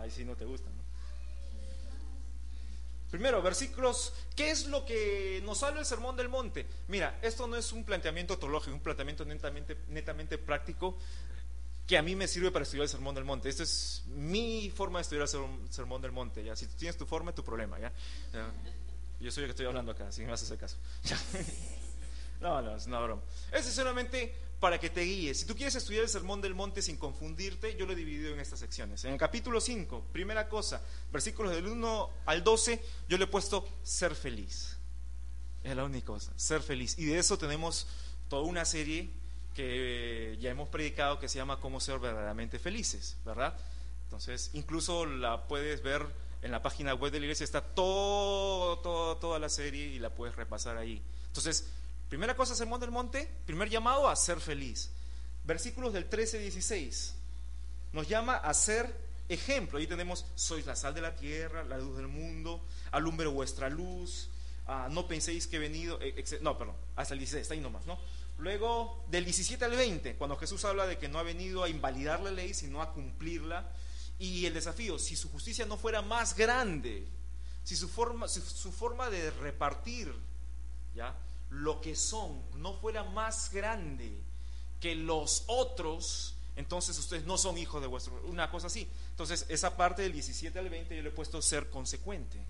[0.00, 0.68] Ahí sí no te gusta.
[3.12, 6.66] Primero, versículos, ¿qué es lo que nos habla el sermón del monte?
[6.88, 10.96] Mira, esto no es un planteamiento teológico, un planteamiento netamente, práctico
[11.86, 13.50] que a mí me sirve para estudiar el sermón del monte.
[13.50, 16.42] Esta es mi forma de estudiar el sermón del monte.
[16.42, 16.56] ¿ya?
[16.56, 17.78] Si tú tienes tu forma, tu problema.
[17.78, 17.92] ¿ya?
[19.20, 20.78] Yo soy el que estoy hablando acá, si me haces el caso.
[22.40, 23.22] No, no, es una broma.
[23.52, 25.40] Es solamente para que te guíes.
[25.40, 28.38] Si tú quieres estudiar el Sermón del Monte sin confundirte, yo lo he dividido en
[28.38, 29.04] estas secciones.
[29.04, 33.68] En el capítulo 5, primera cosa, versículos del 1 al 12, yo le he puesto
[33.82, 34.78] ser feliz.
[35.64, 36.96] Es la única cosa, ser feliz.
[36.96, 37.88] Y de eso tenemos
[38.28, 39.10] toda una serie
[39.52, 43.58] que ya hemos predicado que se llama Cómo ser verdaderamente felices, ¿verdad?
[44.04, 46.06] Entonces, incluso la puedes ver
[46.40, 50.10] en la página web de la iglesia, está todo, todo, toda la serie y la
[50.10, 51.02] puedes repasar ahí.
[51.26, 51.66] Entonces,
[52.12, 54.90] Primera cosa, Sermón del Monte, primer llamado a ser feliz.
[55.44, 57.14] Versículos del 13 16.
[57.94, 58.94] Nos llama a ser
[59.30, 59.78] ejemplo.
[59.78, 64.28] Ahí tenemos, sois la sal de la tierra, la luz del mundo, alumbre vuestra luz,
[64.66, 67.86] ah, no penséis que he venido, eh, no, perdón, hasta el 16, está ahí nomás,
[67.86, 67.98] ¿no?
[68.36, 72.20] Luego, del 17 al 20, cuando Jesús habla de que no ha venido a invalidar
[72.20, 73.72] la ley, sino a cumplirla,
[74.18, 77.08] y el desafío, si su justicia no fuera más grande,
[77.64, 80.12] si su forma, si su forma de repartir,
[80.94, 81.16] ¿ya?
[81.52, 84.18] Lo que son no fuera más grande
[84.80, 88.88] que los otros, entonces ustedes no son hijos de vuestro, una cosa así.
[89.10, 92.44] Entonces, esa parte del 17 al 20 yo le he puesto ser consecuente.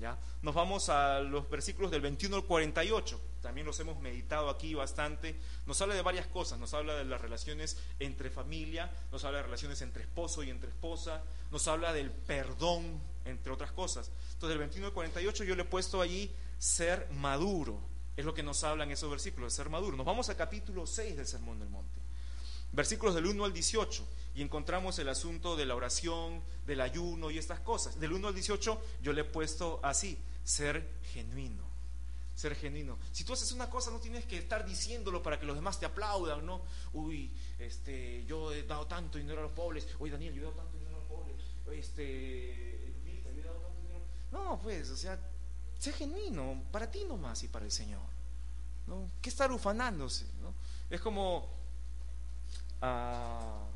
[0.00, 0.16] ¿ya?
[0.42, 5.38] Nos vamos a los versículos del 21 al 48, también los hemos meditado aquí bastante.
[5.66, 9.44] Nos habla de varias cosas, nos habla de las relaciones entre familia, nos habla de
[9.44, 14.10] relaciones entre esposo y entre esposa, nos habla del perdón, entre otras cosas.
[14.34, 18.42] Entonces, del 21 al 48 yo le he puesto allí ser maduro es lo que
[18.42, 19.96] nos hablan esos versículos, de ser maduro.
[19.96, 22.00] Nos vamos al capítulo 6 del Sermón del Monte.
[22.72, 27.38] versículos del 1 al 18, y encontramos el asunto de la oración, del ayuno y
[27.38, 27.98] estas cosas.
[27.98, 31.64] Del 1 al 18 yo le he puesto así, ser genuino.
[32.34, 32.98] Ser genuino.
[33.12, 35.86] Si tú haces una cosa, no tienes que estar diciéndolo para que los demás te
[35.86, 36.60] aplaudan, ¿no?
[36.92, 39.86] Uy, este, yo he dado tanto dinero a los pobres.
[39.98, 41.36] Uy, Daniel, yo he dado tanto dinero a los pobres.
[41.72, 42.94] Este,
[44.32, 45.18] no, pues, o sea,
[45.78, 48.02] sé genuino, para ti nomás y para el Señor.
[48.86, 49.10] ¿no?
[49.20, 50.26] ¿Qué estar ufanándose?
[50.40, 50.54] ¿no?
[50.90, 51.54] Es como...
[52.80, 53.66] Ah,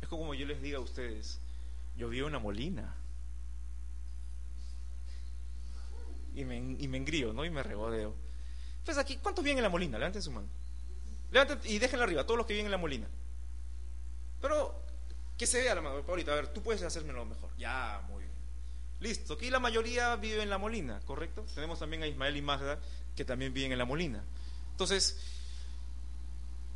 [0.00, 1.40] es como yo les diga a ustedes,
[1.96, 2.94] yo en una molina.
[6.34, 7.44] Y me, y me engrío, ¿no?
[7.44, 8.14] Y me regodeo.
[8.84, 9.98] Pues aquí, ¿cuántos viven en la molina?
[9.98, 10.48] Levanten su mano.
[11.30, 13.06] Levanten y déjenla arriba, todos los que viven en la molina.
[14.40, 14.81] Pero
[15.42, 17.50] que se vea la ahorita, a ver, tú puedes hacérmelo mejor.
[17.58, 18.32] Ya, muy bien.
[19.00, 21.44] Listo, aquí la mayoría vive en la molina, ¿correcto?
[21.52, 22.78] Tenemos también a Ismael y Magda
[23.16, 24.22] que también viven en la molina.
[24.70, 25.18] Entonces,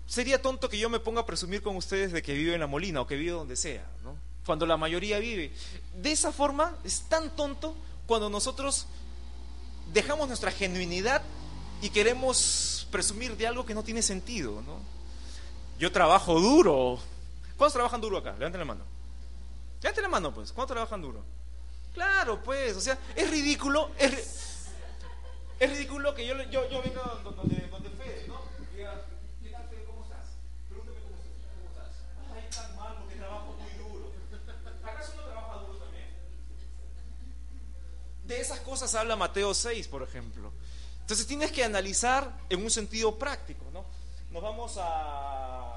[0.05, 2.67] sería tonto que yo me ponga a presumir con ustedes de que vive en la
[2.67, 4.17] molina o que vive donde sea, ¿no?
[4.45, 5.53] Cuando la mayoría vive.
[5.95, 7.77] De esa forma, es tan tonto
[8.09, 8.89] cuando nosotros
[9.93, 11.23] dejamos nuestra genuinidad
[11.83, 14.81] y queremos presumir de algo que no tiene sentido, ¿no?
[15.79, 16.99] Yo trabajo duro.
[17.57, 18.33] ¿Cuántos trabajan duro acá?
[18.33, 18.85] Levanten la mano.
[19.83, 20.53] Levanten la mano, pues.
[20.53, 21.25] ¿Cuántos trabajan duro?
[21.95, 22.77] Claro, pues.
[22.77, 23.90] O sea, es ridículo.
[23.99, 24.69] Es,
[25.59, 28.40] ridículo que yo, yo, yo venga donde, donde Fede, ¿no?
[28.75, 29.03] Diga.
[29.87, 30.37] ¿Cómo estás?
[30.69, 31.38] Pregúntame cómo estás.
[31.57, 31.97] ¿Cómo estás?
[32.35, 34.12] Ay, tan mal porque trabajo muy duro.
[34.85, 36.09] ¿Acaso no trabaja duro también?
[38.25, 40.53] De esas cosas habla Mateo 6, por ejemplo.
[41.01, 43.85] Entonces tienes que analizar en un sentido práctico, ¿no?
[44.31, 45.76] Nos vamos a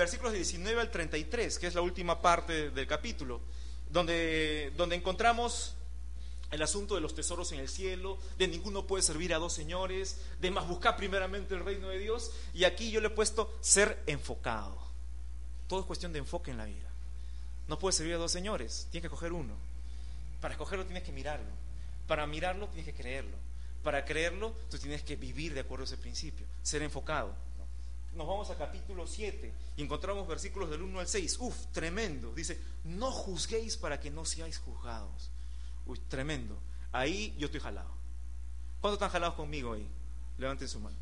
[0.00, 3.42] versículos 19 al 33, que es la última parte del capítulo,
[3.90, 5.74] donde, donde encontramos
[6.50, 10.18] el asunto de los tesoros en el cielo, de ninguno puede servir a dos señores,
[10.40, 14.02] de más buscar primeramente el reino de Dios, y aquí yo le he puesto ser
[14.06, 14.78] enfocado.
[15.68, 16.88] Todo es cuestión de enfoque en la vida.
[17.68, 19.54] No puedes servir a dos señores, tienes que coger uno.
[20.40, 21.50] Para escogerlo tienes que mirarlo.
[22.08, 23.36] Para mirarlo tienes que creerlo.
[23.84, 27.34] Para creerlo, tú tienes que vivir de acuerdo a ese principio, ser enfocado.
[28.14, 31.38] Nos vamos a capítulo 7 y encontramos versículos del 1 al 6.
[31.40, 32.34] Uf, tremendo.
[32.34, 35.30] Dice, no juzguéis para que no seáis juzgados.
[35.86, 36.58] Uy, tremendo.
[36.92, 37.90] Ahí yo estoy jalado.
[38.80, 39.88] ¿Cuántos están jalados conmigo ahí?
[40.38, 40.96] Levanten su mano.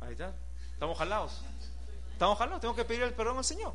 [0.00, 0.36] Ahí está.
[0.72, 1.40] Estamos jalados.
[2.12, 2.60] Estamos jalados.
[2.60, 3.72] Tengo que pedir el perdón al Señor.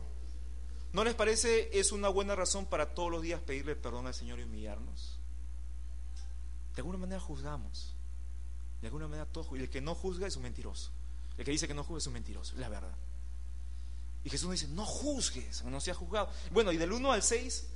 [0.94, 4.40] ¿No les parece es una buena razón para todos los días pedirle perdón al Señor
[4.40, 5.20] y humillarnos?
[6.76, 7.93] De alguna manera juzgamos.
[8.84, 9.56] De alguna manera todo.
[9.56, 10.92] Y el que no juzga es un mentiroso.
[11.38, 12.54] El que dice que no juzga es un mentiroso.
[12.54, 12.96] Es la verdad.
[14.24, 16.30] Y Jesús dice, no juzgues, no sea juzgado.
[16.52, 17.68] Bueno, y del 1 al 6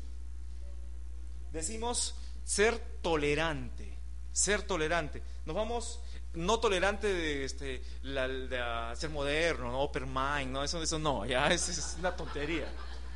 [1.51, 3.97] decimos ser tolerante.
[4.31, 5.23] Ser tolerante.
[5.45, 5.99] Nos vamos,
[6.33, 11.47] no tolerante de, este, la, ser moderno, no open mind, no, eso, eso no, ya,
[11.51, 12.71] eso es una tontería.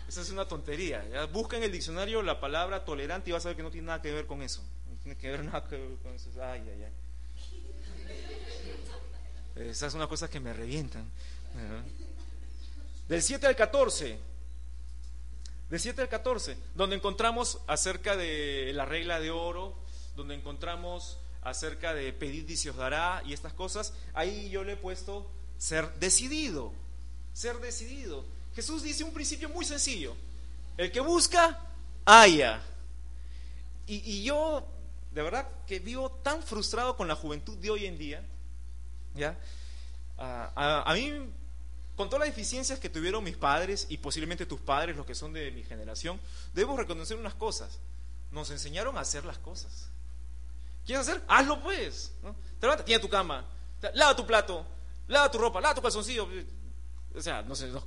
[0.08, 1.26] Eso es una tontería.
[1.32, 4.02] Busca en el diccionario la palabra tolerante y vas a ver que no tiene nada
[4.02, 4.62] que ver con eso
[5.02, 6.30] tiene que ver nada con eso.
[6.42, 6.94] Ay, ay, ay.
[9.56, 11.06] Esas son las cosas que me revientan.
[13.08, 14.18] Del 7 al 14.
[15.70, 19.78] Del 7 al 14, donde encontramos acerca de la regla de oro,
[20.18, 24.74] donde encontramos acerca de pedir y se os dará y estas cosas, ahí yo le
[24.74, 26.74] he puesto ser decidido,
[27.34, 28.26] ser decidido.
[28.54, 30.14] Jesús dice un principio muy sencillo,
[30.76, 31.58] el que busca,
[32.06, 32.62] haya.
[33.88, 34.66] Y yo
[35.12, 38.24] de verdad que vivo tan frustrado con la juventud de hoy en día,
[39.16, 39.38] ¿ya?
[40.18, 41.32] a, mí,
[41.96, 45.34] con todas las deficiencias que tuvieron mis padres y posiblemente tus padres, los que son
[45.34, 46.20] de mi generación,
[46.54, 47.80] debemos reconocer unas cosas.
[48.32, 49.90] Nos enseñaron a hacer las cosas.
[50.86, 51.22] ¿Quieres hacer?
[51.28, 52.14] Hazlo pues.
[52.24, 52.36] ¿no?
[52.60, 53.46] Te levantas, tiene tu cama,
[53.94, 54.66] lava tu plato,
[55.08, 56.28] lava tu ropa, lava tu calzoncillo.
[57.14, 57.84] O sea, no sé, no,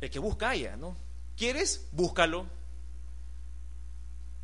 [0.00, 0.96] el que busca haya, ¿no?
[1.36, 1.88] ¿Quieres?
[1.92, 2.46] Búscalo.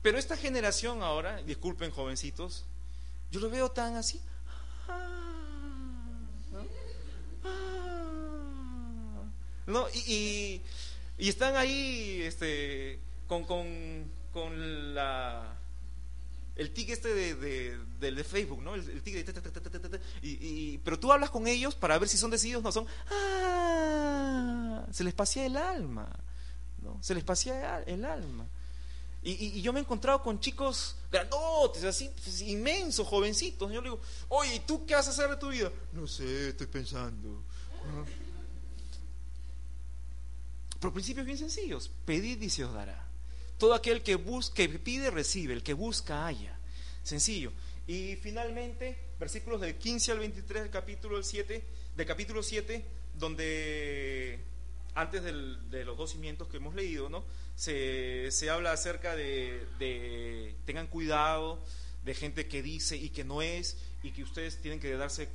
[0.05, 2.67] Pero esta generación ahora, disculpen jovencitos,
[3.31, 4.21] yo lo veo tan así.
[9.67, 9.87] ¿no?
[9.95, 10.61] Y,
[11.17, 15.57] y, están ahí este, con, con, con la
[16.55, 18.75] el tic este de, de, Facebook, ¿no?
[18.75, 20.01] El, tic de...
[20.21, 22.87] Y, pero tú hablas con ellos para ver si son decididos no son...
[23.11, 24.85] ¡Ah!
[24.93, 26.15] Se les pasea el alma,
[26.83, 27.03] ¿no?
[27.03, 28.47] Se les pasea el alma.
[29.27, 33.73] Y, yo me he encontrado con chicos grandotes, así, pues, inmensos, jovencitos.
[33.73, 35.73] Yo le digo, oye, ¿y tú qué vas a hacer de tu vida?
[35.93, 37.43] No sé, estoy pensando.
[40.79, 41.91] Pero principios bien sencillos.
[42.05, 43.09] Pedid y se os dará.
[43.57, 45.55] Todo aquel que busca, que pide, recibe.
[45.55, 46.59] El que busca, haya.
[47.03, 47.51] Sencillo.
[47.87, 51.65] Y finalmente, versículos del 15 al 23 del capítulo 7,
[51.97, 54.45] del capítulo 7, donde
[54.95, 57.25] antes de los dos cimientos que hemos leído, ¿no?
[57.57, 61.63] Se, habla acerca de, de, tengan cuidado
[62.05, 65.29] de gente que dice y que no es, y que ustedes tienen que darse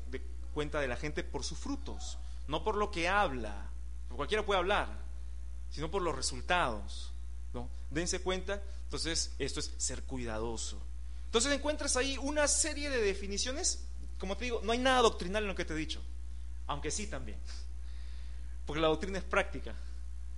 [0.54, 2.18] cuenta de la gente por sus frutos,
[2.48, 3.70] no por lo que habla,
[4.08, 4.90] porque cualquiera puede hablar,
[5.72, 7.12] sino por los resultados.
[7.54, 7.70] ¿no?
[7.90, 10.82] Dense cuenta, entonces esto es ser cuidadoso.
[11.26, 13.86] Entonces encuentras ahí una serie de definiciones,
[14.18, 16.02] como te digo, no hay nada doctrinal en lo que te he dicho,
[16.68, 17.38] aunque sí también,
[18.66, 19.76] porque la doctrina es práctica,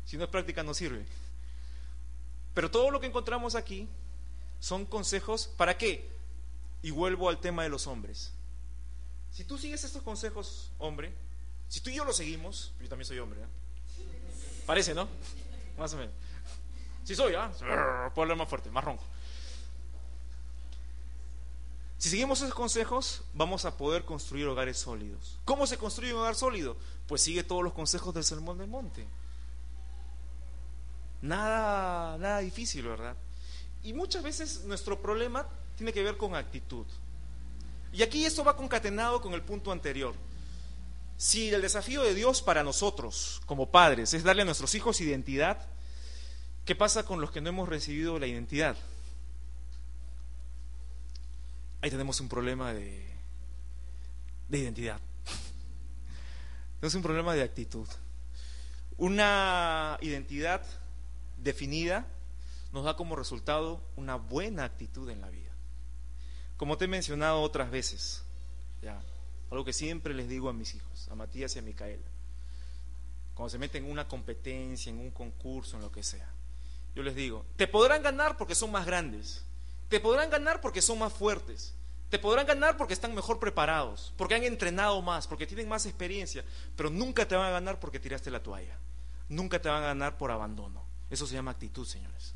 [0.05, 1.05] si no es práctica no sirve.
[2.53, 3.87] Pero todo lo que encontramos aquí
[4.59, 6.09] son consejos, ¿para qué?
[6.81, 8.33] Y vuelvo al tema de los hombres.
[9.31, 11.13] Si tú sigues estos consejos, hombre,
[11.69, 13.45] si tú y yo los seguimos, yo también soy hombre, ¿eh?
[14.65, 15.07] Parece, ¿no?
[15.77, 16.13] Más o menos.
[17.03, 17.51] Si soy, ¿ah?
[18.13, 19.03] Puedo hablar más fuerte, más ronco.
[21.97, 25.37] Si seguimos esos consejos, vamos a poder construir hogares sólidos.
[25.45, 26.75] ¿Cómo se construye un hogar sólido?
[27.07, 29.07] Pues sigue todos los consejos del Sermón del Monte.
[31.21, 33.15] Nada, nada difícil, ¿verdad?
[33.83, 36.85] Y muchas veces nuestro problema tiene que ver con actitud.
[37.93, 40.13] Y aquí esto va concatenado con el punto anterior.
[41.17, 45.67] Si el desafío de Dios para nosotros, como padres, es darle a nuestros hijos identidad,
[46.65, 48.75] ¿qué pasa con los que no hemos recibido la identidad?
[51.81, 53.03] ahí tenemos un problema de,
[54.47, 54.99] de identidad.
[56.79, 57.87] Tenemos un problema de actitud.
[58.97, 60.63] Una identidad
[61.43, 62.07] definida
[62.71, 65.51] nos da como resultado una buena actitud en la vida.
[66.57, 68.23] Como te he mencionado otras veces,
[69.49, 72.07] algo que siempre les digo a mis hijos, a Matías y a Micaela,
[73.33, 76.29] cuando se meten en una competencia, en un concurso, en lo que sea,
[76.95, 79.43] yo les digo, te podrán ganar porque son más grandes,
[79.89, 81.73] te podrán ganar porque son más fuertes.
[82.11, 86.43] Te podrán ganar porque están mejor preparados, porque han entrenado más, porque tienen más experiencia,
[86.75, 88.77] pero nunca te van a ganar porque tiraste la toalla.
[89.29, 90.90] Nunca te van a ganar por abandono.
[91.11, 92.33] Eso se llama actitud, señores.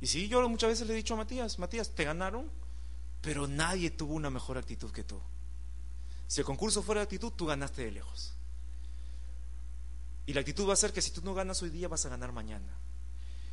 [0.00, 2.50] Y sí, yo muchas veces le he dicho a Matías, Matías, te ganaron,
[3.20, 5.20] pero nadie tuvo una mejor actitud que tú.
[6.26, 8.32] Si el concurso fuera de actitud, tú ganaste de lejos.
[10.24, 12.08] Y la actitud va a ser que si tú no ganas hoy día, vas a
[12.08, 12.72] ganar mañana.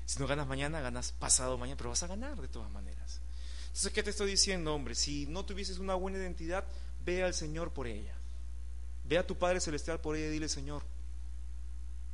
[0.06, 3.20] Si no ganas mañana, ganas pasado mañana, pero vas a ganar de todas maneras.
[3.66, 4.96] Entonces, ¿qué te estoy diciendo, hombre?
[4.96, 6.66] Si no tuvieses una buena identidad,
[7.04, 8.17] ve al Señor por ella.
[9.08, 10.84] Ve a tu Padre Celestial por ella y dile, Señor,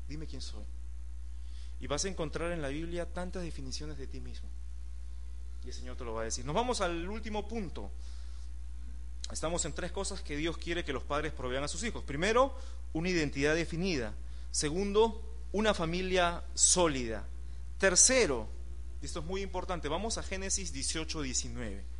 [0.07, 0.63] dime quién soy.
[1.79, 4.47] Y vas a encontrar en la Biblia tantas definiciones de ti mismo.
[5.63, 6.45] Y el Señor te lo va a decir.
[6.45, 7.89] Nos vamos al último punto.
[9.31, 12.03] Estamos en tres cosas que Dios quiere que los padres provean a sus hijos.
[12.03, 12.55] Primero,
[12.93, 14.13] una identidad definida.
[14.51, 15.21] Segundo,
[15.51, 17.25] una familia sólida.
[17.79, 18.47] Tercero,
[19.01, 21.92] y esto es muy importante, vamos a Génesis 18, 19.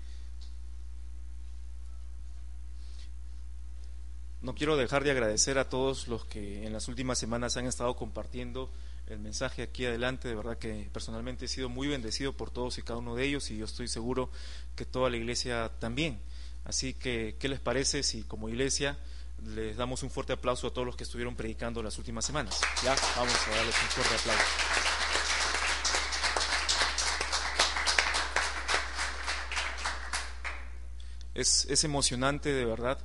[4.44, 7.96] No quiero dejar de agradecer a todos los que en las últimas semanas han estado
[7.96, 8.70] compartiendo
[9.08, 10.28] el mensaje aquí adelante.
[10.28, 13.50] De verdad que personalmente he sido muy bendecido por todos y cada uno de ellos
[13.52, 14.30] y yo estoy seguro
[14.76, 16.20] que toda la iglesia también.
[16.66, 19.00] Así que, ¿qué les parece si como iglesia
[19.46, 22.60] les damos un fuerte aplauso a todos los que estuvieron predicando las últimas semanas.
[22.84, 24.44] Ya, vamos a darles un fuerte aplauso.
[31.34, 33.00] Es, es emocionante de verdad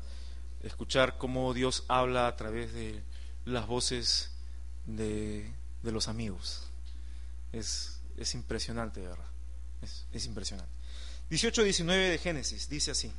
[0.62, 3.02] escuchar cómo Dios habla a través de
[3.44, 4.32] las voces
[4.86, 5.52] de,
[5.82, 6.68] de los amigos.
[7.52, 9.26] Es, es, impresionante, verdad.
[9.82, 10.72] Es, es impresionante.
[11.30, 13.12] 18-19 de Génesis dice así.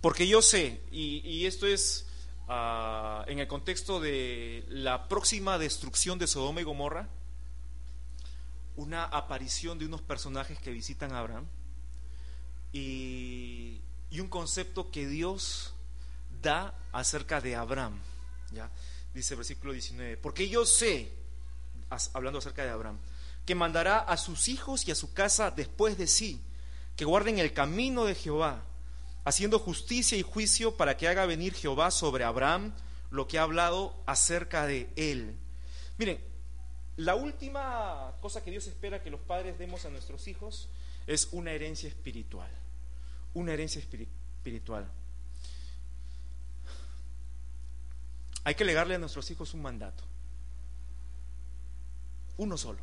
[0.00, 2.08] Porque yo sé, y, y esto es
[2.50, 7.06] Ah, en el contexto de la próxima destrucción de Sodoma y Gomorra,
[8.74, 11.46] una aparición de unos personajes que visitan a Abraham
[12.72, 13.82] y,
[14.18, 15.74] un concepto que Dios
[16.40, 17.98] da acerca de Abraham.
[18.52, 18.70] ¿ya?
[19.14, 21.12] Dice versículo 19, porque yo sé,
[22.12, 22.98] hablando acerca de Abraham,
[23.44, 26.40] que mandará a sus hijos y a su casa después de sí,
[26.96, 28.64] que guarden el camino de Jehová
[29.28, 32.72] haciendo justicia y juicio para que haga venir Jehová sobre Abraham
[33.10, 35.36] lo que ha hablado acerca de él.
[35.98, 36.18] Miren,
[36.96, 40.68] la última cosa que Dios espera que los padres demos a nuestros hijos
[41.06, 42.50] es una herencia espiritual.
[43.34, 44.90] Una herencia espiritual.
[48.48, 50.02] Hay que legarle a nuestros hijos un mandato.
[52.38, 52.78] Uno solo.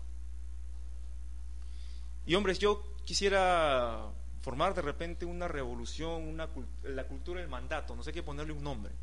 [2.27, 4.11] Y hombres, yo quisiera
[4.41, 6.47] formar de repente una revolución, una,
[6.83, 8.93] la cultura del mandato, no sé qué ponerle un nombre.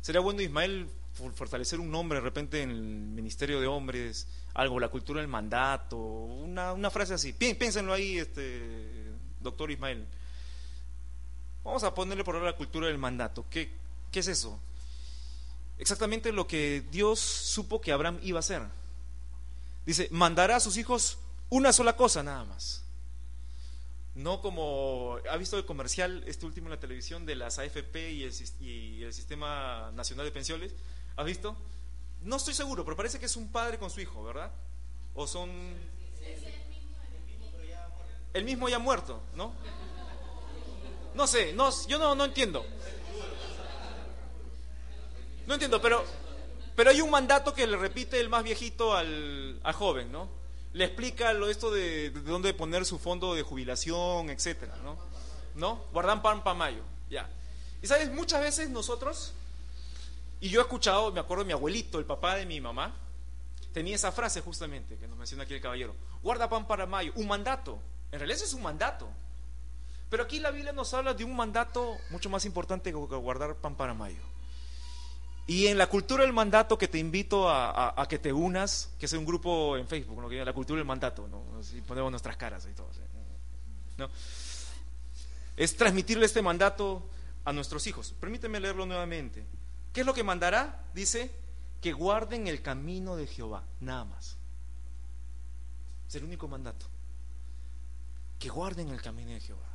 [0.00, 0.88] Sería bueno, Ismael,
[1.34, 5.98] fortalecer un nombre de repente en el Ministerio de Hombres, algo, la cultura del mandato,
[5.98, 7.34] una, una frase así.
[7.34, 10.06] Piénsenlo ahí, este, doctor Ismael.
[11.62, 13.44] Vamos a ponerle por ahora la cultura del mandato.
[13.50, 13.70] ¿Qué,
[14.10, 14.58] ¿Qué es eso?
[15.78, 18.62] Exactamente lo que Dios supo que Abraham iba a hacer.
[19.84, 21.18] Dice, mandará a sus hijos
[21.48, 22.82] una sola cosa nada más.
[24.14, 28.24] No como, ¿ha visto el comercial, este último en la televisión, de las AFP y
[28.24, 30.72] el, y el Sistema Nacional de Pensiones?
[31.16, 31.54] ¿Ha visto?
[32.22, 34.50] No estoy seguro, pero parece que es un padre con su hijo, ¿verdad?
[35.14, 35.50] O son...
[38.32, 39.52] El mismo ya muerto, ¿no?
[41.14, 42.66] No sé, no, yo no, no entiendo.
[45.46, 46.04] No entiendo, pero,
[46.74, 50.28] pero hay un mandato que le repite el más viejito al, joven, ¿no?
[50.72, 54.98] Le explica lo esto de, de, dónde poner su fondo de jubilación, etcétera, ¿no?
[55.54, 55.84] ¿No?
[55.92, 57.28] Guardan pan para mayo, ya.
[57.80, 59.32] Y sabes, muchas veces nosotros,
[60.40, 62.94] y yo he escuchado, me acuerdo de mi abuelito, el papá de mi mamá,
[63.72, 67.28] tenía esa frase justamente que nos menciona aquí el caballero, guarda pan para mayo, un
[67.28, 67.78] mandato.
[68.10, 69.08] En realidad es un mandato.
[70.08, 73.74] Pero aquí la Biblia nos habla de un mandato mucho más importante que guardar pan
[73.74, 74.35] para mayo.
[75.46, 79.12] Y en la cultura del mandato que te invito a, que te unas, que es
[79.12, 81.62] un grupo en Facebook, la cultura del mandato, ¿no?
[81.62, 82.88] Si ponemos nuestras caras y todo.
[83.96, 84.10] ¿no?
[85.56, 87.08] Es transmitirle este mandato
[87.44, 88.12] a nuestros hijos.
[88.18, 89.46] Permíteme leerlo nuevamente.
[89.92, 90.84] ¿Qué es lo que mandará?
[90.92, 91.30] Dice
[91.80, 94.36] que guarden el camino de Jehová, nada más.
[96.08, 96.86] Es el único mandato.
[98.38, 99.68] Que guarden el camino de Jehová.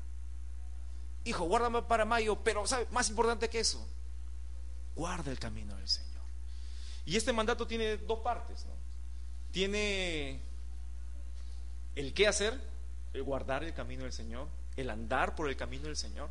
[1.24, 2.88] Hijo, guárdame para mayo, pero ¿sabe?
[2.92, 3.86] más importante que eso,
[4.96, 6.12] guarda el camino del Señor.
[7.06, 8.66] Y este mandato tiene dos partes.
[9.52, 10.40] Tiene
[11.96, 12.60] el qué hacer,
[13.14, 16.30] el guardar el camino del Señor, el andar por el camino del Señor.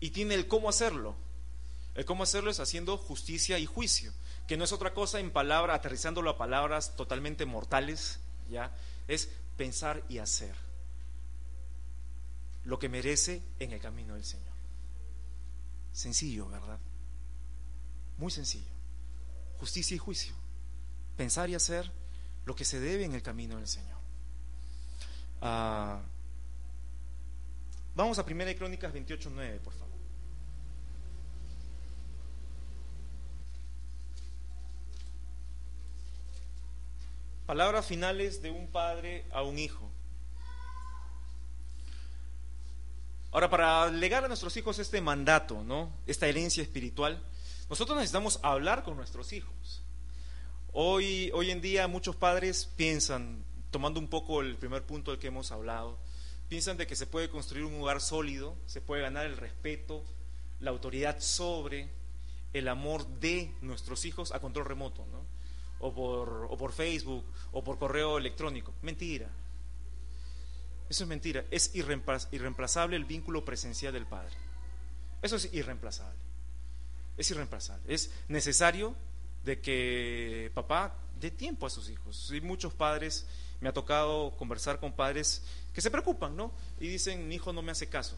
[0.00, 1.14] Y tiene el cómo hacerlo.
[1.94, 4.12] El cómo hacerlo es haciendo justicia y juicio,
[4.46, 8.72] que no es otra cosa en palabra, aterrizándolo a palabras totalmente mortales, ¿ya?
[9.08, 10.54] Es pensar y hacer
[12.64, 14.54] lo que merece en el camino del Señor.
[15.92, 16.78] Sencillo, ¿verdad?
[18.20, 18.70] Muy sencillo.
[19.58, 20.34] Justicia y juicio.
[21.16, 21.90] Pensar y hacer
[22.44, 23.96] lo que se debe en el camino del Señor.
[25.40, 26.02] Ah,
[27.94, 29.98] vamos a 1 Crónicas 28.9, por favor.
[37.46, 39.90] Palabras finales de un padre a un hijo.
[43.32, 45.90] Ahora, para legar a nuestros hijos este mandato, ¿no?
[46.06, 47.22] Esta herencia espiritual,
[47.70, 49.84] nosotros necesitamos hablar con nuestros hijos.
[50.72, 55.28] Hoy, hoy en día muchos padres piensan, tomando un poco el primer punto del que
[55.28, 55.96] hemos hablado,
[56.48, 60.02] piensan de que se puede construir un hogar sólido, se puede ganar el respeto,
[60.58, 61.88] la autoridad sobre
[62.52, 65.24] el amor de nuestros hijos a control remoto, ¿no?
[65.78, 68.74] o, por, o por Facebook, o por correo electrónico.
[68.82, 69.28] Mentira.
[70.88, 71.44] Eso es mentira.
[71.52, 74.34] Es irreemplazable el vínculo presencial del Padre.
[75.22, 76.29] Eso es irreemplazable
[77.20, 77.92] es irreemplazable.
[77.92, 78.94] Es necesario
[79.44, 82.30] de que papá dé tiempo a sus hijos.
[82.32, 83.26] Y muchos padres,
[83.60, 85.42] me ha tocado conversar con padres
[85.74, 86.52] que se preocupan, ¿no?
[86.80, 88.16] Y dicen, mi hijo no me hace caso.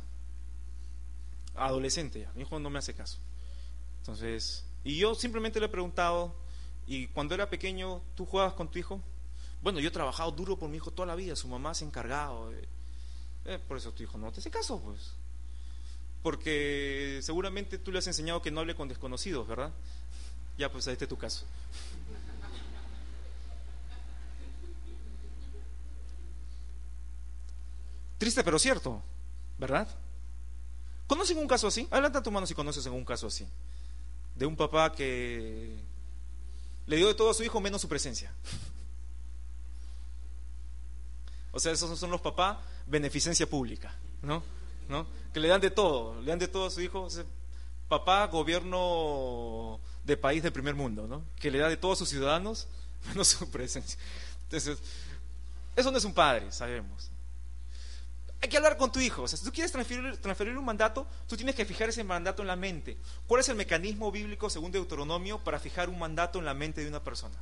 [1.56, 3.18] Adolescente ya, mi hijo no me hace caso.
[3.98, 6.34] Entonces, y yo simplemente le he preguntado,
[6.86, 9.00] ¿y cuando era pequeño tú jugabas con tu hijo?
[9.62, 11.88] Bueno, yo he trabajado duro por mi hijo toda la vida, su mamá se ha
[11.88, 12.52] encargado.
[13.44, 15.12] Eh, por eso tu hijo no te hace caso, pues
[16.22, 19.72] porque seguramente tú le has enseñado que no hable con desconocidos, ¿verdad?
[20.56, 21.44] Ya, pues ahí está tu caso.
[28.18, 29.02] Triste pero cierto,
[29.58, 29.88] ¿verdad?
[31.08, 31.88] ¿Conocen un caso así?
[31.90, 33.46] Adelanta tu mano si conoces algún caso así.
[34.36, 35.76] De un papá que
[36.86, 38.32] le dio de todo a su hijo menos su presencia.
[41.50, 44.42] O sea, esos son los papás beneficencia pública, ¿no?
[45.32, 47.08] Que le dan de todo, le dan de todo a su hijo.
[47.88, 51.24] Papá, gobierno de país del primer mundo, ¿no?
[51.38, 52.68] Que le da de todos a sus ciudadanos
[53.08, 53.98] menos su presencia.
[54.44, 54.78] Entonces,
[55.76, 57.10] eso no es un padre, sabemos.
[58.40, 59.28] Hay que hablar con tu hijo.
[59.28, 62.98] Si tú quieres transferir un mandato, tú tienes que fijar ese mandato en la mente.
[63.28, 66.88] ¿Cuál es el mecanismo bíblico, según Deuteronomio, para fijar un mandato en la mente de
[66.88, 67.36] una persona?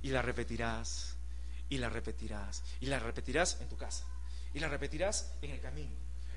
[0.00, 1.16] Y la repetirás,
[1.68, 4.04] y la repetirás, y la repetirás en tu casa
[4.54, 5.92] y la repetirás en el camino.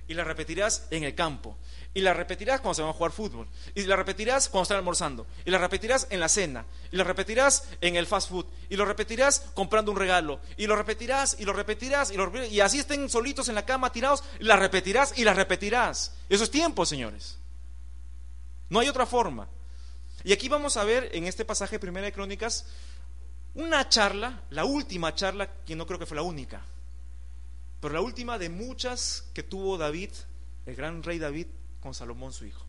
[0.10, 1.58] Y la repetirás en el campo.
[1.94, 3.48] Y la repetirás cuando se van a jugar fútbol.
[3.76, 5.28] Y la repetirás cuando están almorzando.
[5.46, 6.66] Y la repetirás en la cena.
[6.92, 8.46] Y la repetirás en el fast food.
[8.70, 10.40] Y lo repetirás comprando un regalo.
[10.56, 12.54] Y lo repetirás y lo repetirás y lo repetirás.
[12.54, 14.24] Y así estén solitos en la cama tirados.
[14.40, 16.14] Y la repetirás y la repetirás.
[16.30, 17.38] Eso es tiempo, señores.
[18.70, 19.50] No hay otra forma.
[20.24, 22.66] Y aquí vamos a ver en este pasaje Primera de Crónicas
[23.58, 26.62] una charla, la última charla, que no creo que fue la única,
[27.80, 30.10] pero la última de muchas que tuvo David,
[30.66, 31.48] el gran rey David,
[31.80, 32.66] con Salomón su hijo.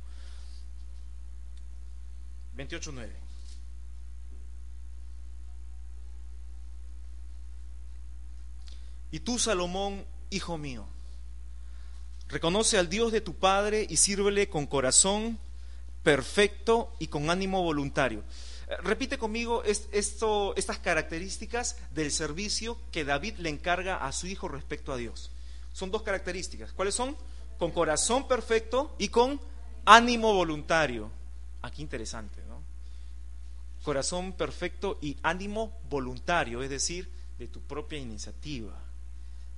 [2.56, 3.08] 28.9.
[9.10, 10.86] Y tú, Salomón, hijo mío,
[12.28, 15.38] reconoce al Dios de tu Padre y sírvele con corazón
[16.02, 18.22] perfecto y con ánimo voluntario.
[18.82, 24.96] Repite conmigo estas características del servicio que David le encarga a su hijo respecto a
[24.96, 25.30] Dios.
[25.72, 26.72] Son dos características.
[26.72, 27.16] ¿Cuáles son?
[27.58, 29.40] Con corazón perfecto y con
[29.84, 31.10] ánimo voluntario.
[31.62, 32.62] Aquí interesante, ¿no?
[33.82, 37.08] Corazón perfecto y ánimo voluntario, es decir,
[37.38, 38.88] de tu propia iniciativa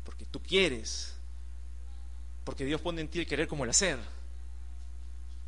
[0.05, 1.15] porque tú quieres,
[2.45, 3.99] porque Dios pone en ti el querer como el hacer.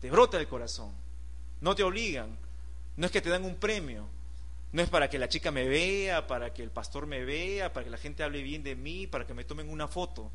[0.00, 0.92] Te brota el corazón,
[1.60, 2.38] no te obligan,
[2.96, 4.08] no es que te dan un premio,
[4.72, 7.84] no es para que la chica me vea, para que el pastor me vea, para
[7.84, 10.30] que la gente hable bien de mí, para que me tomen una foto.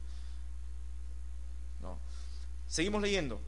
[1.81, 1.97] No.
[2.67, 3.41] Seguimos leyendo.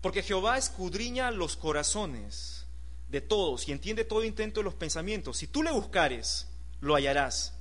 [0.00, 2.66] Porque Jehová escudriña los corazones
[3.08, 5.36] de todos y entiende todo intento de los pensamientos.
[5.38, 6.48] Si tú le buscares,
[6.80, 7.58] lo hallarás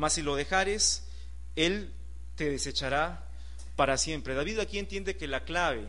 [0.00, 1.04] mas si lo dejares,
[1.56, 1.92] Él
[2.34, 3.28] te desechará
[3.76, 4.34] para siempre.
[4.34, 5.88] David aquí entiende que la clave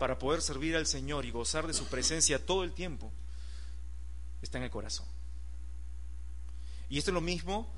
[0.00, 3.12] para poder servir al Señor y gozar de su presencia todo el tiempo
[4.40, 5.04] está en el corazón.
[6.88, 7.68] Y esto es lo mismo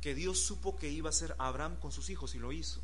[0.00, 2.80] que Dios supo que iba a hacer Abraham con sus hijos y lo hizo.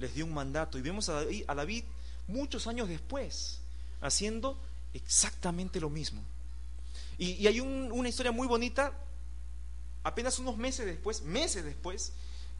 [0.00, 1.24] Les dio un mandato y vemos a
[1.54, 1.84] David,
[2.26, 3.60] muchos años después
[4.00, 4.60] haciendo
[4.92, 6.24] exactamente lo mismo.
[7.18, 8.92] Y, hay una historia muy bonita
[10.02, 12.12] apenas unos meses después, meses después,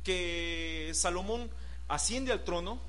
[0.04, 1.50] que Salomón
[1.88, 2.80] asciende al trono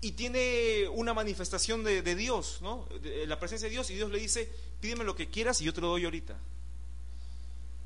[0.00, 2.86] y tiene una manifestación de, Dios, ¿no?
[3.02, 5.74] De la presencia de Dios, y Dios le dice, pídeme lo que quieras y yo
[5.74, 6.38] te lo doy ahorita.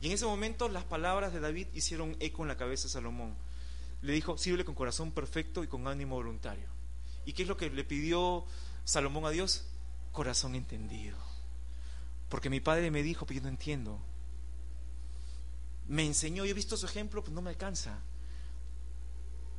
[0.01, 3.35] Y en ese momento las palabras de David hicieron eco en la cabeza de Salomón.
[4.03, 6.67] Le dijo, sírvele con corazón perfecto y con ánimo voluntario.
[7.25, 8.45] ¿Y qué es lo que le pidió
[8.85, 9.65] Salomón a Dios?
[10.12, 11.17] Corazón entendido.
[12.29, 13.99] Porque mi padre me dijo, pero yo no entiendo
[15.89, 17.99] me enseñó, y he visto su ejemplo, pues no me alcanza.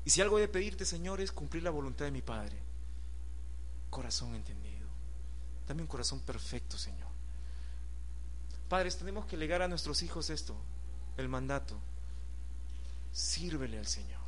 [0.05, 2.57] Y si algo he de pedirte, Señor, es cumplir la voluntad de mi Padre.
[3.89, 4.87] Corazón entendido.
[5.67, 7.09] Dame un corazón perfecto, Señor.
[8.69, 10.55] Padres, tenemos que legar a nuestros hijos esto,
[11.17, 11.79] el mandato.
[13.11, 14.21] Sírvele al Señor.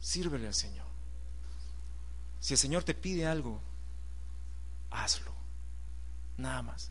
[0.00, 0.86] Sírvele al Señor.
[2.40, 3.58] Si el Señor te pide algo,
[4.90, 5.32] hazlo.
[6.36, 6.90] Nada más.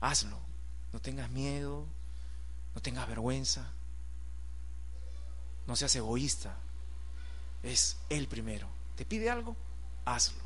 [0.00, 0.38] Hazlo.
[0.92, 1.86] No tengas miedo,
[2.74, 3.72] no tengas vergüenza.
[5.66, 6.56] No seas egoísta.
[7.62, 8.68] Es Él primero.
[8.96, 9.56] ¿Te pide algo?
[10.04, 10.42] Hazlo.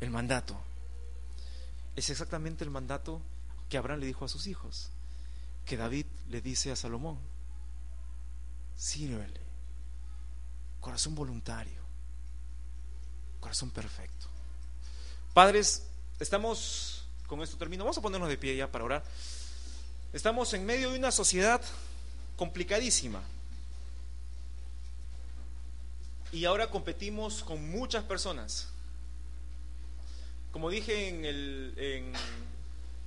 [0.00, 0.56] El mandato.
[1.96, 3.20] Es exactamente el mandato
[3.68, 4.90] que Abraham le dijo a sus hijos.
[5.64, 7.18] Que David le dice a Salomón.
[8.76, 9.40] Sírvele.
[10.80, 11.82] Corazón voluntario.
[13.40, 14.26] Corazón perfecto.
[15.32, 15.84] Padres,
[16.20, 17.84] estamos con esto termino.
[17.84, 19.04] Vamos a ponernos de pie ya para orar.
[20.12, 21.60] Estamos en medio de una sociedad
[22.36, 23.22] complicadísima.
[26.34, 28.68] Y ahora competimos con muchas personas.
[30.50, 32.12] Como dije en el,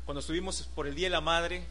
[0.05, 1.65] cuando estuvimos por el Día de la Madre,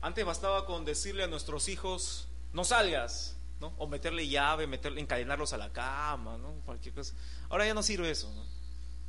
[0.00, 3.72] antes bastaba con decirle a nuestros hijos, no salgas, ¿no?
[3.76, 6.52] o meterle llave, meterle, encadenarlos a la cama, ¿no?
[6.64, 7.14] cualquier cosa.
[7.48, 8.44] Ahora ya no sirve eso, ¿no?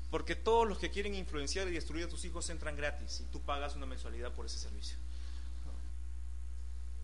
[0.09, 3.41] porque todos los que quieren influenciar y destruir a tus hijos entran gratis y tú
[3.41, 4.97] pagas una mensualidad por ese servicio.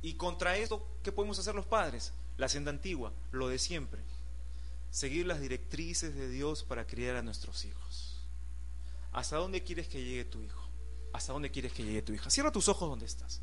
[0.01, 2.13] Y contra esto, ¿qué podemos hacer los padres?
[2.37, 4.01] La senda antigua, lo de siempre.
[4.93, 8.21] Seguir las directrices de Dios para criar a nuestros hijos.
[9.11, 10.69] ¿Hasta dónde quieres que llegue tu hijo?
[11.13, 12.29] ¿Hasta dónde quieres que llegue tu hija?
[12.29, 13.41] Cierra tus ojos donde estás.